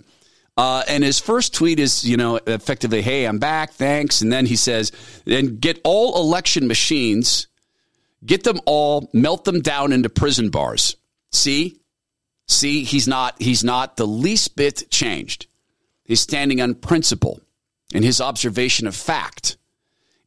[0.57, 4.23] Uh, and his first tweet is, you know, effectively, hey, I'm back, thanks.
[4.23, 4.93] And then he says,
[5.25, 7.49] then get all election machines
[8.25, 10.97] Get them all, melt them down into prison bars.
[11.31, 11.81] See?
[12.47, 15.47] See, he's not he's not the least bit changed.
[16.05, 17.41] He's standing on principle
[17.95, 19.57] in his observation of fact,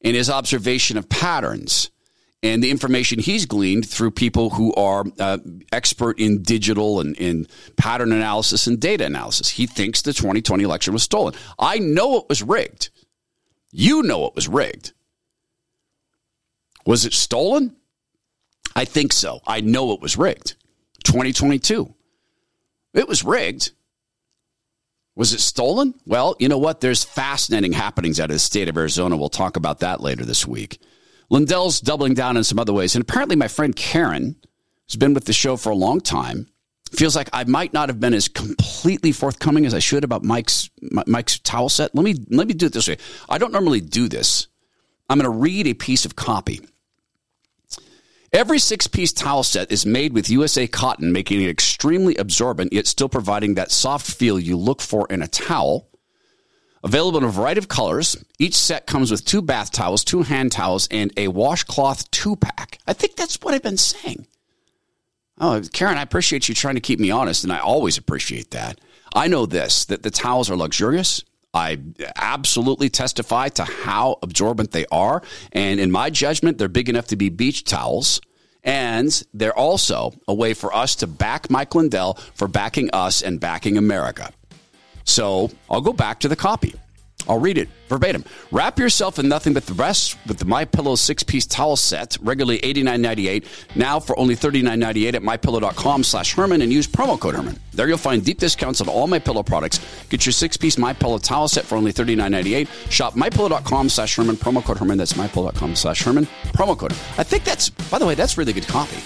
[0.02, 1.92] in his observation of patterns,
[2.42, 5.38] and the information he's gleaned through people who are uh,
[5.72, 9.50] expert in digital and in pattern analysis and data analysis.
[9.50, 11.34] He thinks the 2020 election was stolen.
[11.60, 12.90] I know it was rigged.
[13.72, 14.94] You know it was rigged.
[16.86, 17.76] Was it stolen?
[18.76, 19.42] I think so.
[19.46, 20.56] I know it was rigged.
[21.04, 21.94] 2022.
[22.94, 23.72] It was rigged.
[25.18, 25.96] Was it stolen?
[26.06, 26.80] Well, you know what?
[26.80, 29.18] There's fascinating happenings out of the state of Arizona.
[29.18, 30.80] We'll talk about that later this week.
[31.32, 32.96] Lindell's doubling down in some other ways.
[32.96, 34.36] And apparently, my friend Karen,
[34.86, 36.46] who's been with the show for a long time,
[36.92, 40.70] feels like I might not have been as completely forthcoming as I should about Mike's
[41.08, 41.96] Mike's towel set.
[41.96, 42.98] Let me let me do it this way.
[43.28, 44.48] I don't normally do this.
[45.10, 46.62] I'm going to read a piece of copy
[48.38, 52.86] Every six piece towel set is made with USA cotton, making it extremely absorbent, yet
[52.86, 55.90] still providing that soft feel you look for in a towel.
[56.84, 58.16] Available in a variety of colors.
[58.38, 62.78] Each set comes with two bath towels, two hand towels, and a washcloth two pack.
[62.86, 64.28] I think that's what I've been saying.
[65.40, 68.80] Oh, Karen, I appreciate you trying to keep me honest, and I always appreciate that.
[69.16, 71.24] I know this that the towels are luxurious.
[71.58, 71.80] I
[72.16, 75.24] absolutely testify to how absorbent they are.
[75.52, 78.22] And in my judgment, they're big enough to be beach towels.
[78.64, 83.40] And they're also a way for us to back Mike Lindell for backing us and
[83.40, 84.32] backing America.
[85.04, 86.76] So I'll go back to the copy.
[87.28, 88.24] I'll read it verbatim.
[88.52, 92.60] Wrap yourself in nothing but the rest with the My Pillow six-piece towel set, regularly
[92.60, 97.60] $89.98, now for only $39.98 at mypillow.com slash Herman and use promo code Herman.
[97.74, 99.80] There you'll find deep discounts on all My Pillow products.
[100.10, 102.92] Get your six-piece My Pillow towel set for only $39.98.
[102.92, 104.98] Shop mypillow.com slash Herman, promo code Herman.
[104.98, 106.94] That's mypillow.com slash Herman, promo code.
[107.18, 108.98] I think that's, by the way, that's really good copy.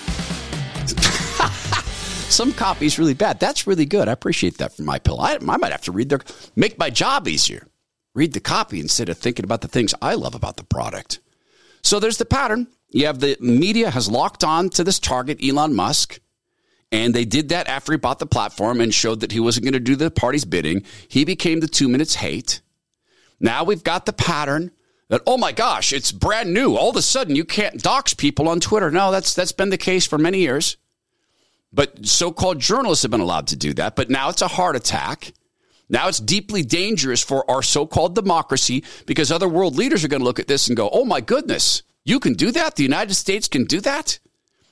[2.32, 3.40] Some copy is really bad.
[3.40, 4.08] That's really good.
[4.08, 5.20] I appreciate that from my pill.
[5.20, 6.22] I, I might have to read their
[6.56, 7.68] make my job easier.
[8.14, 11.20] Read the copy instead of thinking about the things I love about the product.
[11.82, 12.68] So there's the pattern.
[12.90, 16.20] You have the media has locked on to this target, Elon Musk.
[16.92, 19.74] And they did that after he bought the platform and showed that he wasn't going
[19.74, 20.84] to do the party's bidding.
[21.08, 22.62] He became the two minutes hate.
[23.40, 24.72] Now we've got the pattern
[25.08, 26.76] that, oh my gosh, it's brand new.
[26.76, 28.92] All of a sudden you can't dox people on Twitter.
[28.92, 30.76] No, that's, that's been the case for many years.
[31.72, 33.96] But so called journalists have been allowed to do that.
[33.96, 35.32] But now it's a heart attack.
[35.92, 40.22] Now it's deeply dangerous for our so called democracy because other world leaders are going
[40.22, 42.78] to look at this and go, oh my goodness, you can do that?
[42.78, 44.18] The United States can do that?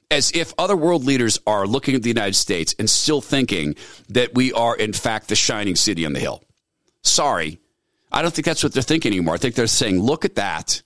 [0.10, 3.76] As if other world leaders are looking at the United States and still thinking
[4.08, 6.42] that we are, in fact, the shining city on the hill.
[7.04, 7.60] Sorry.
[8.12, 9.36] I don't think that's what they're thinking anymore.
[9.36, 10.82] I think they're saying, look at that.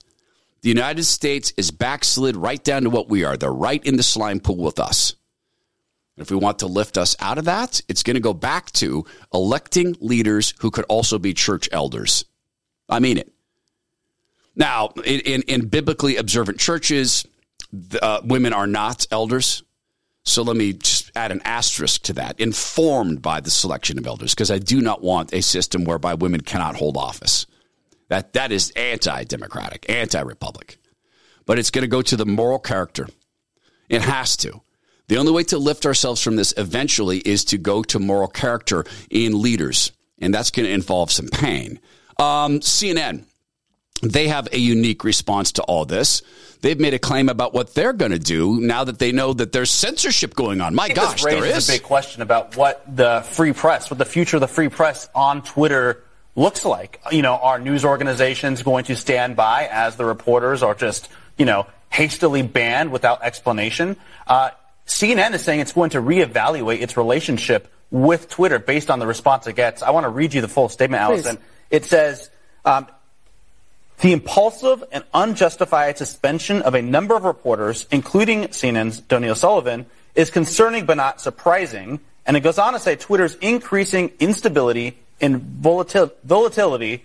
[0.62, 3.36] The United States is backslid right down to what we are.
[3.36, 5.14] They're right in the slime pool with us.
[6.16, 9.04] If we want to lift us out of that, it's going to go back to
[9.32, 12.24] electing leaders who could also be church elders.
[12.88, 13.32] I mean it.
[14.54, 17.26] Now, in, in, in biblically observant churches,
[18.00, 19.64] uh, women are not elders.
[20.22, 24.34] So let me just add an asterisk to that, informed by the selection of elders,
[24.34, 27.46] because I do not want a system whereby women cannot hold office.
[28.08, 30.78] That, that is anti democratic, anti republic.
[31.46, 33.08] But it's going to go to the moral character.
[33.88, 34.62] It has to.
[35.08, 38.84] The only way to lift ourselves from this eventually is to go to moral character
[39.10, 41.78] in leaders, and that's going to involve some pain.
[42.18, 43.24] Um, CNN
[44.02, 46.22] they have a unique response to all this.
[46.60, 49.52] They've made a claim about what they're going to do now that they know that
[49.52, 50.74] there's censorship going on.
[50.74, 54.36] My gosh, there is a big question about what the free press, what the future
[54.36, 56.02] of the free press on Twitter
[56.36, 57.00] looks like.
[57.12, 61.44] You know, are news organizations going to stand by as the reporters are just, you
[61.44, 63.96] know, hastily banned without explanation?
[64.26, 64.50] Uh,
[64.86, 69.46] CNN is saying it's going to reevaluate its relationship with Twitter based on the response
[69.46, 69.82] it gets.
[69.82, 71.36] I want to read you the full statement, Allison.
[71.36, 71.44] Please.
[71.70, 72.30] It says,
[72.64, 72.86] um,
[74.00, 80.30] the impulsive and unjustified suspension of a number of reporters, including CNN's Donie Sullivan, is
[80.30, 82.00] concerning but not surprising.
[82.26, 87.04] And it goes on to say Twitter's increasing instability and volatil- volatility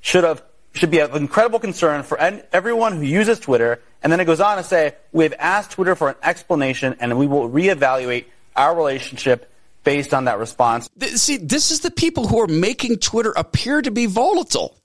[0.00, 0.42] should have
[0.72, 3.80] should be of incredible concern for everyone who uses Twitter.
[4.02, 7.18] And then it goes on to say, we have asked Twitter for an explanation and
[7.18, 8.24] we will reevaluate
[8.56, 9.50] our relationship
[9.84, 10.88] based on that response.
[11.00, 14.76] See, this is the people who are making Twitter appear to be volatile.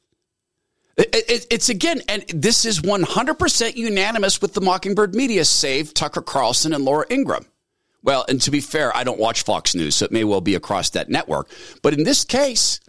[0.97, 6.23] It, it, it's again, and this is 100% unanimous with the Mockingbird media, save Tucker
[6.23, 7.45] Carlson and Laura Ingraham.
[8.03, 10.55] Well, and to be fair, I don't watch Fox News, so it may well be
[10.55, 11.49] across that network.
[11.83, 12.79] But in this case,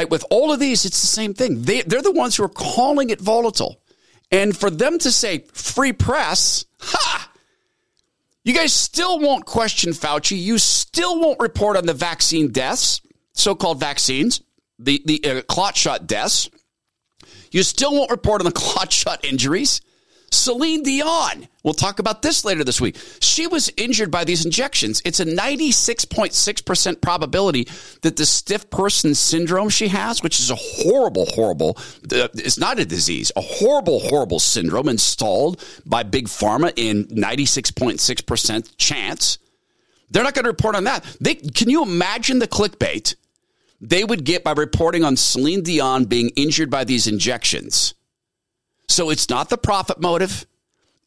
[0.00, 1.62] right, with all of these, it's the same thing.
[1.62, 3.80] They, they're the ones who are calling it volatile.
[4.30, 7.30] And for them to say free press, ha!
[8.44, 10.36] You guys still won't question Fauci.
[10.40, 13.00] You still won't report on the vaccine deaths,
[13.34, 14.42] so called vaccines,
[14.78, 16.50] the, the uh, clot shot deaths.
[17.52, 19.80] You still won't report on the clot shot injuries.
[20.32, 22.96] Celine Dion, we'll talk about this later this week.
[23.20, 25.02] She was injured by these injections.
[25.04, 27.68] It's a 96.6% probability
[28.00, 31.76] that the stiff person syndrome she has, which is a horrible, horrible,
[32.10, 38.76] uh, it's not a disease, a horrible, horrible syndrome installed by Big Pharma in 96.6%
[38.78, 39.38] chance.
[40.10, 41.04] They're not going to report on that.
[41.20, 43.14] They, can you imagine the clickbait?
[43.82, 47.94] they would get by reporting on Celine Dion being injured by these injections.
[48.88, 50.46] So it's not the profit motive.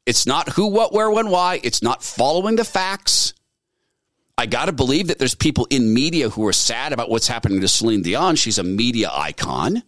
[0.05, 1.59] It's not who, what, where, when, why.
[1.63, 3.33] It's not following the facts.
[4.37, 7.61] I got to believe that there's people in media who are sad about what's happening
[7.61, 8.35] to Celine Dion.
[8.35, 9.83] She's a media icon.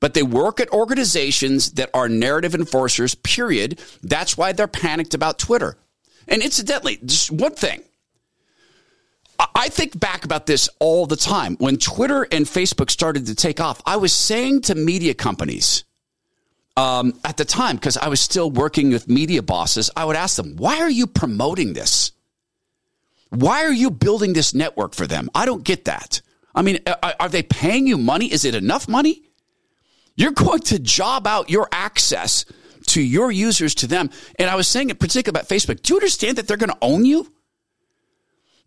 [0.00, 3.82] But they work at organizations that are narrative enforcers, period.
[4.02, 5.76] That's why they're panicked about Twitter.
[6.28, 7.82] And incidentally, just one thing
[9.54, 11.56] I think back about this all the time.
[11.56, 15.84] When Twitter and Facebook started to take off, I was saying to media companies
[16.78, 20.36] um, at the time, because I was still working with media bosses, I would ask
[20.36, 22.12] them, why are you promoting this?
[23.30, 25.28] Why are you building this network for them?
[25.34, 26.22] I don't get that.
[26.54, 28.32] I mean, are they paying you money?
[28.32, 29.22] Is it enough money?
[30.14, 32.44] You're going to job out your access
[32.86, 34.10] to your users to them.
[34.38, 36.78] And I was saying in particular about Facebook, do you understand that they're going to
[36.80, 37.30] own you?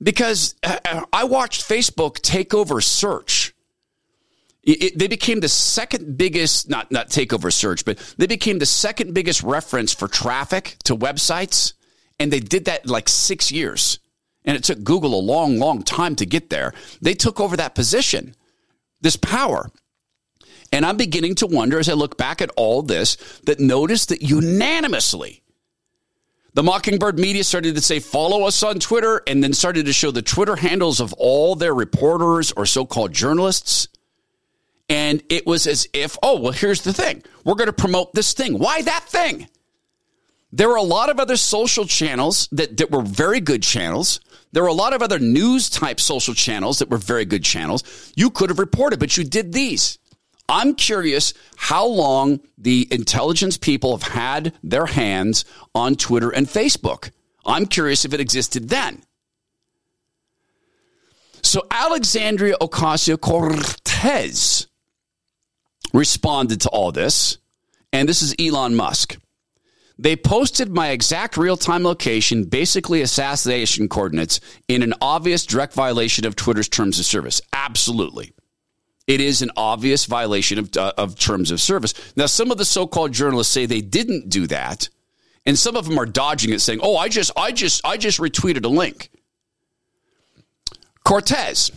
[0.01, 3.41] because uh, I watched Facebook take over search.
[4.64, 8.66] It, they became the second biggest, not, not take over search, but they became the
[8.66, 11.74] second biggest reference for traffic to websites.
[12.20, 13.97] And they did that like six years.
[14.45, 16.74] And it took Google a long, long time to get there.
[17.01, 18.36] They took over that position,
[19.01, 19.72] this power.
[20.72, 24.22] And I'm beginning to wonder as I look back at all this that notice that
[24.22, 25.41] unanimously
[26.53, 30.12] The Mockingbird media started to say, follow us on Twitter, and then started to show
[30.12, 33.88] the Twitter handles of all their reporters or so called journalists.
[34.92, 37.24] And it was as if, oh, well, here's the thing.
[37.46, 38.60] We're going to promote this thing.
[38.60, 39.48] Why that thing?
[40.52, 44.20] There were a lot of other social channels that, that were very good channels.
[44.52, 48.12] There were a lot of other news type social channels that were very good channels.
[48.18, 49.98] You could have reported, but you did these.
[50.50, 57.12] I'm curious how long the intelligence people have had their hands on Twitter and Facebook.
[57.46, 59.04] I'm curious if it existed then.
[61.42, 64.68] So Alexandria Ocasio Cortez
[65.94, 67.38] responded to all this,
[67.94, 69.18] and this is Elon Musk.
[70.00, 76.26] They posted my exact real time location, basically assassination coordinates, in an obvious direct violation
[76.26, 77.39] of Twitter's terms of service.
[77.54, 78.34] Absolutely.
[79.06, 81.94] It is an obvious violation of, uh, of terms of service.
[82.16, 84.89] Now, some of the so called journalists say they didn't do that,
[85.46, 88.20] and some of them are dodging it, saying, "Oh, I just, I just, I just
[88.20, 89.10] retweeted a link."
[91.04, 91.72] Cortez,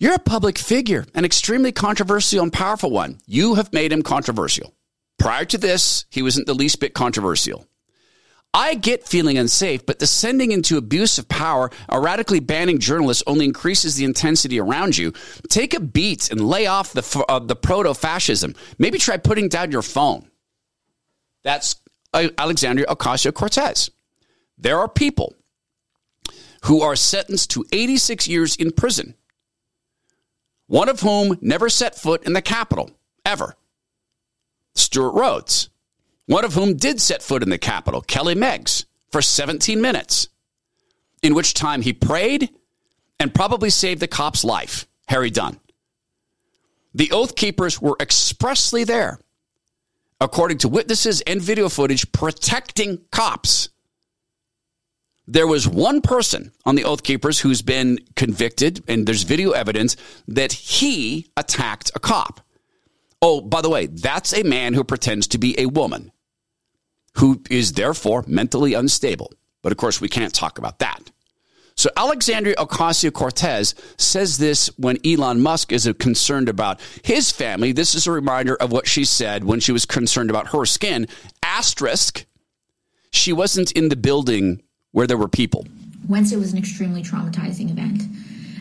[0.00, 3.18] you're a public figure, an extremely controversial and powerful one.
[3.26, 4.74] You have made him controversial.
[5.18, 7.66] Prior to this, he wasn't the least bit controversial.
[8.52, 13.94] I get feeling unsafe, but descending into abuse of power, erratically banning journalists only increases
[13.94, 15.12] the intensity around you.
[15.50, 18.54] Take a beat and lay off the, uh, the proto fascism.
[18.78, 20.30] Maybe try putting down your phone.
[21.44, 21.76] That's
[22.12, 23.90] uh, Alexandria Ocasio Cortez.
[24.58, 25.34] There are people
[26.64, 29.14] who are sentenced to 86 years in prison,
[30.70, 32.90] one of whom never set foot in the Capitol,
[33.24, 33.56] ever.
[34.74, 35.68] Stewart Rhodes
[36.30, 40.28] one of whom did set foot in the Capitol, Kelly Meggs, for 17 minutes,
[41.24, 42.50] in which time he prayed
[43.18, 45.58] and probably saved the cop's life, Harry Dunn.
[46.94, 49.18] The Oath Keepers were expressly there,
[50.20, 53.70] according to witnesses and video footage, protecting cops.
[55.32, 59.94] There was one person on the Oath Keepers who's been convicted, and there's video evidence
[60.26, 62.40] that he attacked a cop.
[63.22, 66.10] Oh, by the way, that's a man who pretends to be a woman
[67.18, 69.32] who is therefore mentally unstable.
[69.62, 71.12] But of course, we can't talk about that.
[71.76, 77.70] So Alexandria Ocasio Cortez says this when Elon Musk is concerned about his family.
[77.70, 81.06] This is a reminder of what she said when she was concerned about her skin.
[81.40, 82.26] Asterisk,
[83.12, 84.62] she wasn't in the building
[84.92, 85.66] where there were people.
[86.08, 88.02] Wednesday was an extremely traumatizing event.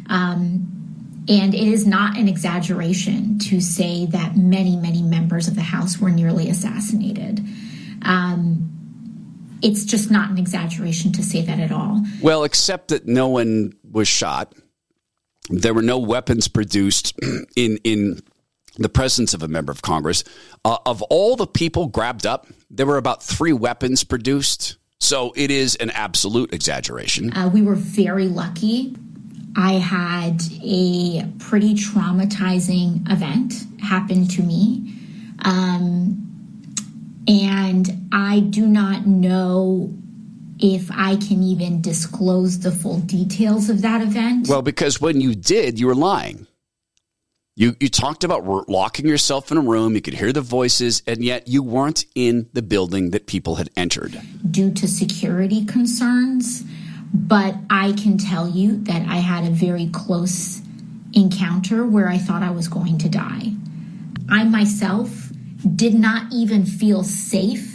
[0.07, 0.79] Um,
[1.27, 5.99] and it is not an exaggeration to say that many, many members of the House
[5.99, 7.39] were nearly assassinated.
[8.01, 8.69] Um,
[9.61, 12.03] it's just not an exaggeration to say that at all.
[12.21, 14.55] Well, except that no one was shot.
[15.49, 17.13] There were no weapons produced
[17.55, 18.21] in in
[18.77, 20.23] the presence of a member of Congress.
[20.65, 24.77] Uh, of all the people grabbed up, there were about three weapons produced.
[24.99, 27.33] So it is an absolute exaggeration.
[27.33, 28.95] Uh, we were very lucky.
[29.55, 34.93] I had a pretty traumatizing event happen to me.
[35.39, 36.25] Um,
[37.27, 39.91] and I do not know
[40.59, 44.47] if I can even disclose the full details of that event.
[44.47, 46.45] Well, because when you did, you were lying.
[47.59, 51.21] You, you talked about locking yourself in a room, you could hear the voices, and
[51.21, 54.17] yet you weren't in the building that people had entered.
[54.49, 56.63] Due to security concerns.
[57.13, 60.61] But I can tell you that I had a very close
[61.11, 63.51] encounter where I thought I was going to die.
[64.29, 65.29] I myself
[65.75, 67.68] did not even feel safe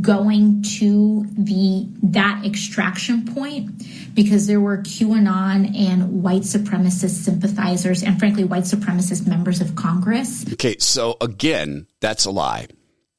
[0.00, 3.70] going to the that extraction point
[4.14, 10.50] because there were QAnon and white supremacist sympathizers and frankly white supremacist members of Congress.
[10.54, 12.68] Okay, so again, that's a lie.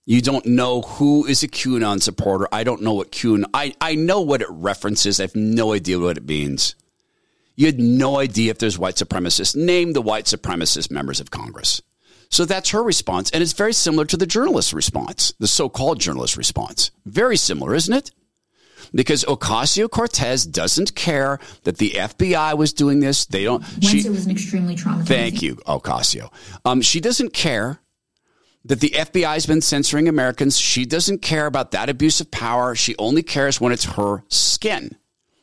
[0.06, 2.48] You don't know who is a QAnon supporter.
[2.52, 5.20] I don't know what QAnon I, I know what it references.
[5.20, 6.76] I have no idea what it means.
[7.56, 9.56] You had no idea if there's white supremacists.
[9.56, 11.82] Name the white supremacist members of Congress.
[12.34, 13.30] So that's her response.
[13.30, 16.90] And it's very similar to the journalist's response, the so called journalist response.
[17.06, 18.10] Very similar, isn't it?
[18.92, 23.26] Because Ocasio Cortez doesn't care that the FBI was doing this.
[23.26, 23.62] They don't.
[23.62, 25.08] Wednesday she, was an extremely traumatizing.
[25.08, 26.34] Thank you, Ocasio.
[26.66, 27.80] Um, she doesn't care
[28.66, 30.58] that the FBI has been censoring Americans.
[30.58, 32.74] She doesn't care about that abuse of power.
[32.74, 34.98] She only cares when it's her skin.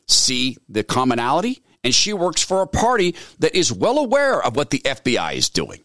[0.09, 1.63] See the commonality?
[1.85, 5.47] And she works for a party that is well aware of what the FBI is
[5.49, 5.83] doing.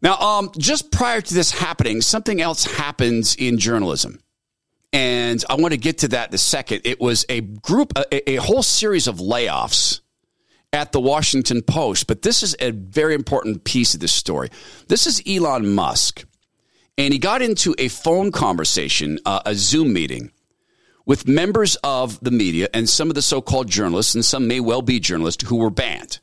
[0.00, 4.20] Now, um, just prior to this happening, something else happens in journalism.
[4.92, 6.82] And I want to get to that in a second.
[6.84, 10.00] It was a group, a, a whole series of layoffs
[10.72, 12.06] at the Washington Post.
[12.06, 14.50] But this is a very important piece of this story.
[14.86, 16.24] This is Elon Musk.
[16.98, 20.32] and he got into a phone conversation, uh, a Zoom meeting
[21.06, 24.60] with members of the media and some of the so called journalists, and some may
[24.60, 26.18] well be journalists who were banned.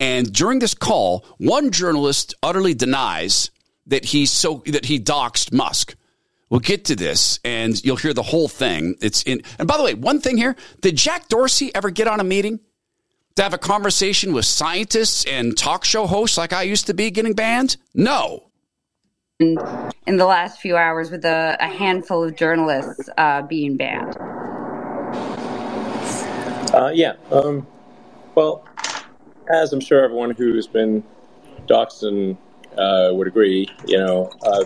[0.00, 3.50] And during this call, one journalist utterly denies
[3.86, 5.94] that he so that he doxed Musk.
[6.50, 8.96] We'll get to this, and you'll hear the whole thing.
[9.00, 9.42] It's in.
[9.58, 12.60] And by the way, one thing here: did Jack Dorsey ever get on a meeting
[13.36, 17.10] to have a conversation with scientists and talk show hosts like I used to be
[17.10, 17.76] getting banned?
[17.94, 18.50] No.
[19.40, 19.58] In,
[20.06, 24.16] in the last few hours, with a, a handful of journalists uh, being banned.
[26.72, 27.14] Uh, yeah.
[27.32, 27.66] Um,
[28.36, 28.64] well,
[29.48, 31.02] as I'm sure everyone who's been
[31.68, 32.36] and
[32.76, 34.64] uh, would agree, you know, uh,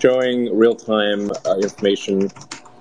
[0.00, 2.30] showing real time uh, information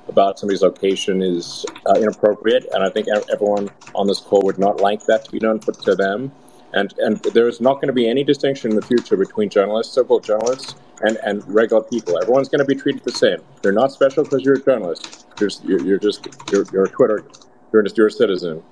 [0.07, 4.81] about somebody's location is uh, inappropriate, and I think everyone on this call would not
[4.81, 6.31] like that to be done to them.
[6.73, 9.93] And and there is not going to be any distinction in the future between journalists,
[9.93, 12.17] so-called journalists, and, and regular people.
[12.17, 13.41] Everyone's going to be treated the same.
[13.63, 15.25] You're not special because you're a journalist.
[15.39, 17.25] You're, you're, you're just you're, you're, a Twitter.
[17.73, 18.63] You're just you're a citizen.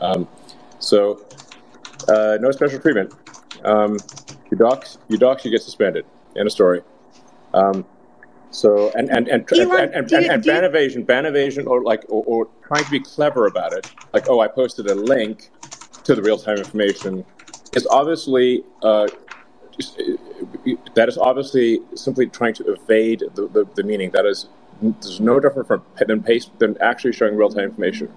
[0.00, 0.26] Um,
[0.78, 1.20] so
[2.08, 3.14] uh, no special treatment.
[3.64, 3.98] Um,
[4.50, 6.04] you dox, you dox, you get suspended.
[6.36, 6.82] End of story.
[7.52, 7.84] Um,
[8.50, 10.68] so and and and Elon, and, and, and, and ban you...
[10.68, 14.40] evasion, ban evasion, or like or, or, trying to be clever about it, like oh,
[14.40, 15.50] I posted a link
[16.04, 17.24] to the real time information,
[17.72, 19.08] is obviously uh,
[19.76, 20.00] just,
[20.94, 24.10] that is obviously simply trying to evade the, the, the meaning.
[24.12, 24.46] That is
[24.80, 28.12] there's no different from than paste than actually showing real time information.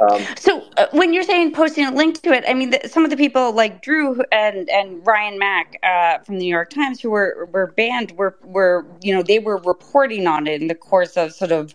[0.00, 3.04] Um, so uh, when you're saying posting a link to it, I mean, the, some
[3.04, 7.00] of the people like Drew and and Ryan Mac uh, from the New York Times
[7.00, 10.74] who were were banned were were you know they were reporting on it in the
[10.74, 11.74] course of sort of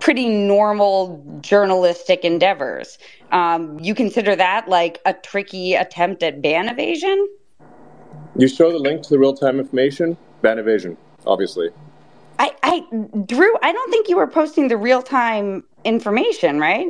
[0.00, 2.98] pretty normal journalistic endeavors.
[3.32, 7.28] Um, you consider that like a tricky attempt at ban evasion?
[8.36, 10.96] You show the link to the real time information, ban evasion,
[11.26, 11.70] obviously.
[12.38, 12.80] I, I,
[13.26, 16.88] Drew, I don't think you were posting the real time information, right?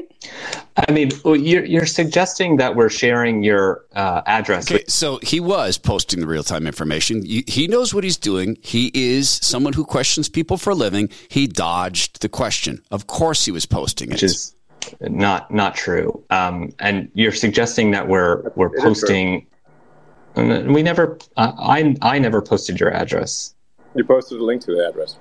[0.76, 4.70] I mean, you're, you're suggesting that we're sharing your uh, address.
[4.70, 7.22] Okay, so he was posting the real time information.
[7.24, 8.56] He knows what he's doing.
[8.62, 11.10] He is someone who questions people for a living.
[11.28, 12.82] He dodged the question.
[12.90, 14.14] Of course, he was posting it.
[14.14, 14.54] Which is
[15.00, 16.22] not not true.
[16.30, 19.46] Um, and you're suggesting that we're we're posting.
[20.34, 21.18] We never.
[21.36, 23.54] Uh, I I never posted your address.
[23.94, 25.16] You posted a link to the address.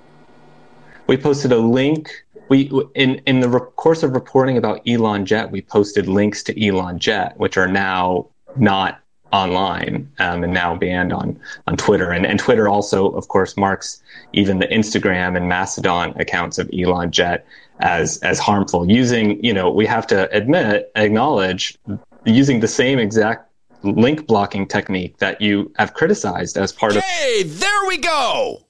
[1.08, 5.52] We posted a link we in in the re- course of reporting about Elon Jet,
[5.52, 9.00] we posted links to Elon Jet, which are now not
[9.32, 12.12] online um, and now banned on on Twitter.
[12.12, 14.02] And and Twitter also, of course, marks
[14.34, 17.46] even the Instagram and Mastodon accounts of Elon Jet
[17.80, 18.90] as as harmful.
[18.90, 21.78] Using you know we have to admit acknowledge
[22.26, 23.50] using the same exact
[23.84, 27.04] link blocking technique that you have criticized as part of.
[27.04, 28.65] Hey, there we go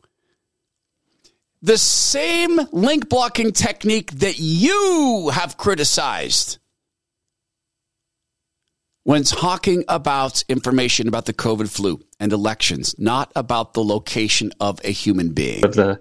[1.65, 6.59] the same link blocking technique that you have criticized
[9.03, 14.79] when talking about information about the COVID flu and elections, not about the location of
[14.83, 15.65] a human being.
[15.65, 15.99] Of the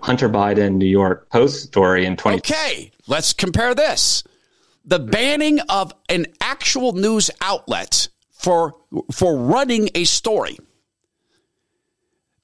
[0.00, 2.38] Hunter Biden New York Post story in 20.
[2.38, 4.22] Okay, let's compare this.
[4.84, 8.74] The banning of an actual news outlet for
[9.12, 10.56] for running a story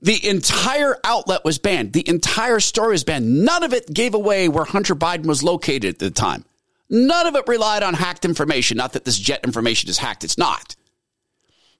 [0.06, 1.92] the entire outlet was banned.
[1.92, 3.44] The entire story was banned.
[3.44, 6.44] None of it gave away where Hunter Biden was located at the time.
[6.88, 8.76] None of it relied on hacked information.
[8.76, 10.76] Not that this jet information is hacked, it's not.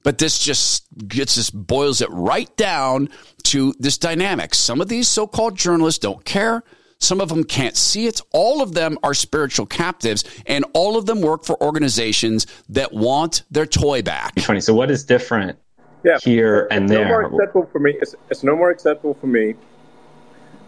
[0.03, 3.11] But this just gets this boils it right down
[3.45, 4.57] to this dynamic.
[4.57, 6.65] Some of these so called journalists don't care.
[6.99, 8.21] Some of them can't see it.
[8.33, 13.45] All of them are spiritual captives, and all of them work for organizations that want
[13.53, 14.41] their toy back.
[14.41, 14.61] Funny.
[14.61, 15.59] So, what is different
[16.07, 16.19] yeah.
[16.23, 17.05] here and there.
[17.05, 17.95] No more acceptable for me.
[18.01, 19.55] It's, it's no more acceptable for me,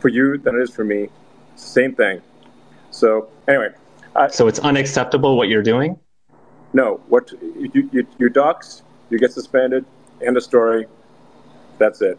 [0.00, 1.08] for you than it is for me.
[1.56, 2.20] Same thing.
[2.90, 3.68] So anyway.
[4.30, 5.98] so it's unacceptable what you're doing.
[6.72, 9.84] No, what you you, you dox, you get suspended.
[10.20, 10.86] End of story.
[11.78, 12.18] That's it.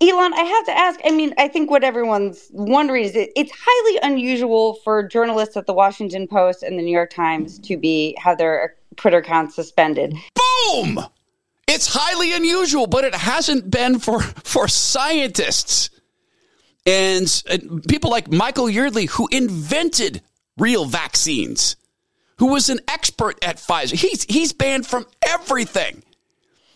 [0.00, 1.00] Elon, I have to ask.
[1.04, 5.66] I mean, I think what everyone's wondering is it, it's highly unusual for journalists at
[5.66, 10.14] the Washington Post and the New York Times to be have their Twitter accounts suspended.
[10.34, 11.04] Boom!
[11.66, 15.90] It's highly unusual, but it hasn't been for, for scientists
[16.86, 20.22] and, and people like Michael Yeadon, who invented
[20.58, 21.76] real vaccines,
[22.38, 23.94] who was an expert at Pfizer.
[23.94, 26.02] He's, he's banned from everything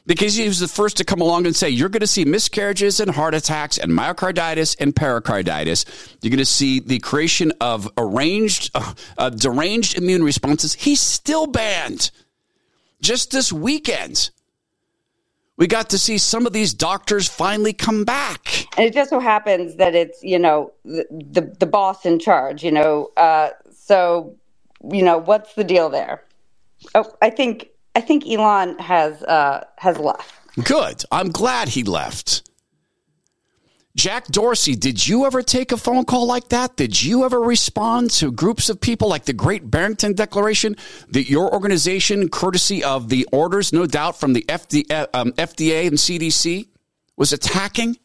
[0.07, 3.01] because he was the first to come along and say, you're going to see miscarriages
[3.01, 5.85] and heart attacks and myocarditis and pericarditis.
[6.23, 10.73] You're going to see the creation of arranged, uh, uh, deranged immune responses.
[10.73, 12.11] He's still banned.
[13.03, 14.31] Just this weekend,
[15.59, 18.67] We got to see some of these doctors finally come back.
[18.79, 22.63] And it just so happens that it's, you know, the the, the boss in charge,
[22.63, 23.11] you know.
[23.17, 24.37] Uh, so,
[24.91, 26.23] you know, what's the deal there?
[26.95, 30.33] Oh, I think I think Elon has uh, has left.
[30.63, 31.05] Good.
[31.11, 32.48] I'm glad he left.
[33.99, 36.77] Jack Dorsey, did you ever take a phone call like that?
[36.77, 40.77] Did you ever respond to groups of people like the Great Barrington Declaration
[41.09, 45.97] that your organization, courtesy of the orders, no doubt, from the FDA, um, FDA and
[45.97, 46.69] CDC,
[47.17, 47.97] was attacking?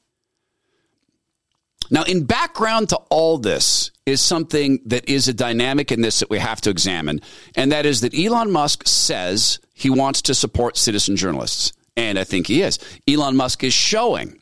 [1.91, 6.29] Now, in background to all this is something that is a dynamic in this that
[6.31, 7.21] we have to examine,
[7.55, 11.71] and that is that Elon Musk says he wants to support citizen journalists.
[11.95, 12.79] And I think he is.
[13.07, 14.39] Elon Musk is showing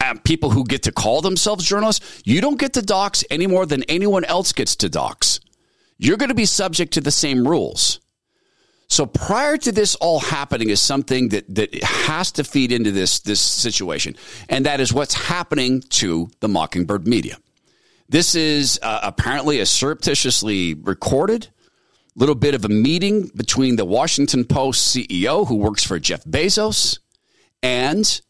[0.00, 3.66] uh, people who get to call themselves journalists, you don't get to dox any more
[3.66, 5.40] than anyone else gets to dox.
[5.98, 8.00] You're going to be subject to the same rules.
[8.88, 13.20] So prior to this all happening is something that, that has to feed into this,
[13.20, 14.16] this situation.
[14.48, 17.38] And that is what's happening to the Mockingbird media.
[18.08, 21.48] This is uh, apparently a surreptitiously recorded
[22.16, 26.98] little bit of a meeting between the Washington Post CEO who works for Jeff Bezos
[27.62, 28.20] and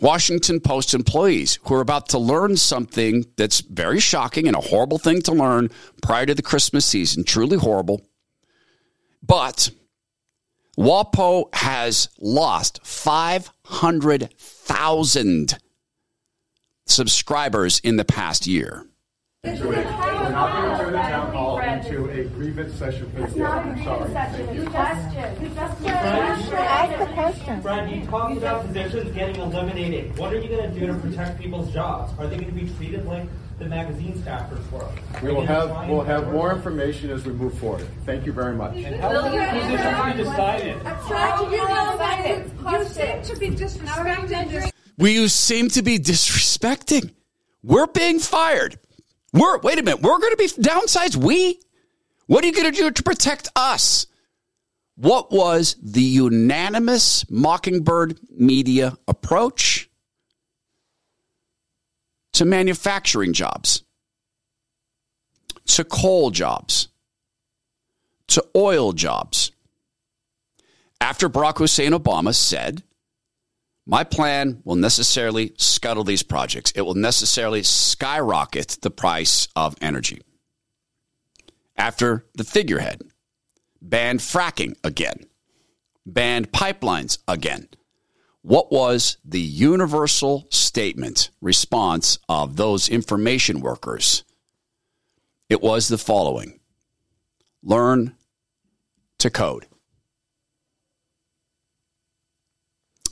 [0.00, 4.98] Washington Post employees who are about to learn something that's very shocking and a horrible
[4.98, 5.70] thing to learn
[6.02, 8.02] prior to the Christmas season, truly horrible.
[9.22, 9.70] But
[10.78, 15.58] WAPO has lost 500,000
[16.86, 18.86] subscribers in the past year.
[22.58, 24.54] Into a, we're not going to turn the town hall into a grievance session for
[24.54, 24.54] the
[25.26, 26.46] I'm sorry.
[26.46, 26.52] Thank.
[26.54, 27.60] Ask the question.
[27.60, 30.16] Brad, you talked about positions getting eliminated.
[30.16, 32.12] What are you going to do to protect people's jobs?
[32.18, 33.28] Are they going to be treated like
[33.58, 34.88] the magazine staffers were?
[35.22, 37.86] We will have we'll have more information as we move forward.
[38.06, 38.76] Thank you very much.
[38.76, 40.76] And how will your positions be decided?
[42.62, 44.72] You seem to be disrespecting.
[44.96, 47.12] We seem to be disrespecting.
[47.62, 48.78] We're being fired.
[49.34, 50.00] We're wait a minute.
[50.00, 51.16] We're going to be downsized.
[51.16, 51.60] We.
[52.26, 54.06] What are you going to do to protect us?
[54.96, 59.90] What was the unanimous Mockingbird media approach
[62.32, 63.82] to manufacturing jobs,
[65.66, 66.88] to coal jobs,
[68.28, 69.52] to oil jobs?
[71.00, 72.82] After Barack Hussein Obama said,
[73.86, 76.72] my plan will necessarily scuttle these projects.
[76.72, 80.22] It will necessarily skyrocket the price of energy.
[81.76, 83.02] After the figurehead
[83.82, 85.26] banned fracking again,
[86.04, 87.68] banned pipelines again.
[88.42, 94.24] What was the universal statement response of those information workers?
[95.48, 96.60] It was the following
[97.62, 98.14] learn
[99.18, 99.66] to code.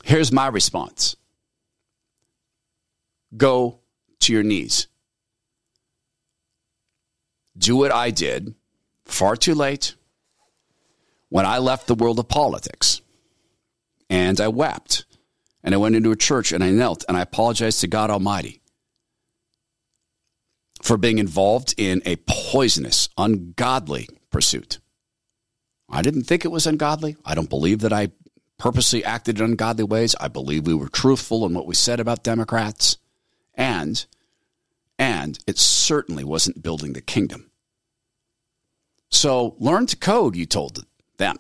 [0.05, 1.17] Here's my response
[3.37, 3.81] go
[4.21, 4.87] to your knees.
[7.57, 8.55] Do what I did
[9.05, 9.95] far too late
[11.29, 13.01] when I left the world of politics.
[14.11, 15.05] And I wept.
[15.63, 18.61] And I went into a church and I knelt and I apologized to God Almighty
[20.83, 24.79] for being involved in a poisonous, ungodly pursuit.
[25.89, 27.17] I didn't think it was ungodly.
[27.25, 28.09] I don't believe that I
[28.59, 30.15] purposely acted in ungodly ways.
[30.21, 32.99] I believe we were truthful in what we said about Democrats.
[33.55, 34.05] And
[34.99, 37.51] and it certainly wasn't building the kingdom.
[39.11, 40.85] So learn to code, you told
[41.19, 41.39] them.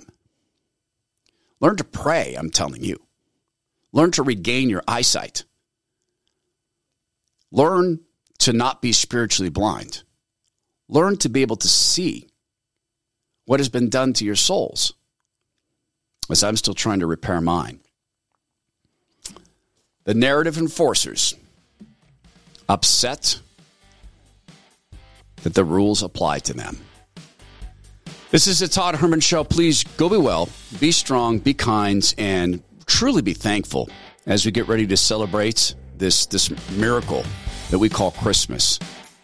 [1.61, 3.01] Learn to pray, I'm telling you.
[3.93, 5.45] Learn to regain your eyesight.
[7.51, 8.01] Learn
[8.39, 10.03] to not be spiritually blind.
[10.89, 12.29] Learn to be able to see
[13.47, 14.93] what has been done to your souls
[16.31, 17.81] as I'm still trying to repair mine.
[20.05, 21.35] The narrative enforcers
[22.69, 23.41] upset
[25.45, 26.77] that the rules apply to them.
[28.31, 29.45] This is the Todd Herman Show.
[29.45, 30.49] Please go be well,
[30.81, 33.89] be strong, be kind, and truly be thankful
[34.27, 37.23] as we get ready to celebrate this, this miracle
[37.71, 38.81] that we call Christmas.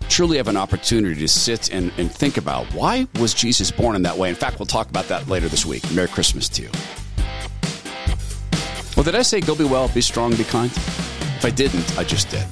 [0.09, 4.03] Truly have an opportunity to sit and, and think about why was Jesus born in
[4.03, 4.29] that way.
[4.29, 5.83] In fact, we'll talk about that later this week.
[5.93, 6.71] Merry Christmas to you.
[8.97, 10.71] Well, did I say go be well, be strong, be kind?
[10.71, 12.47] If I didn't, I just did.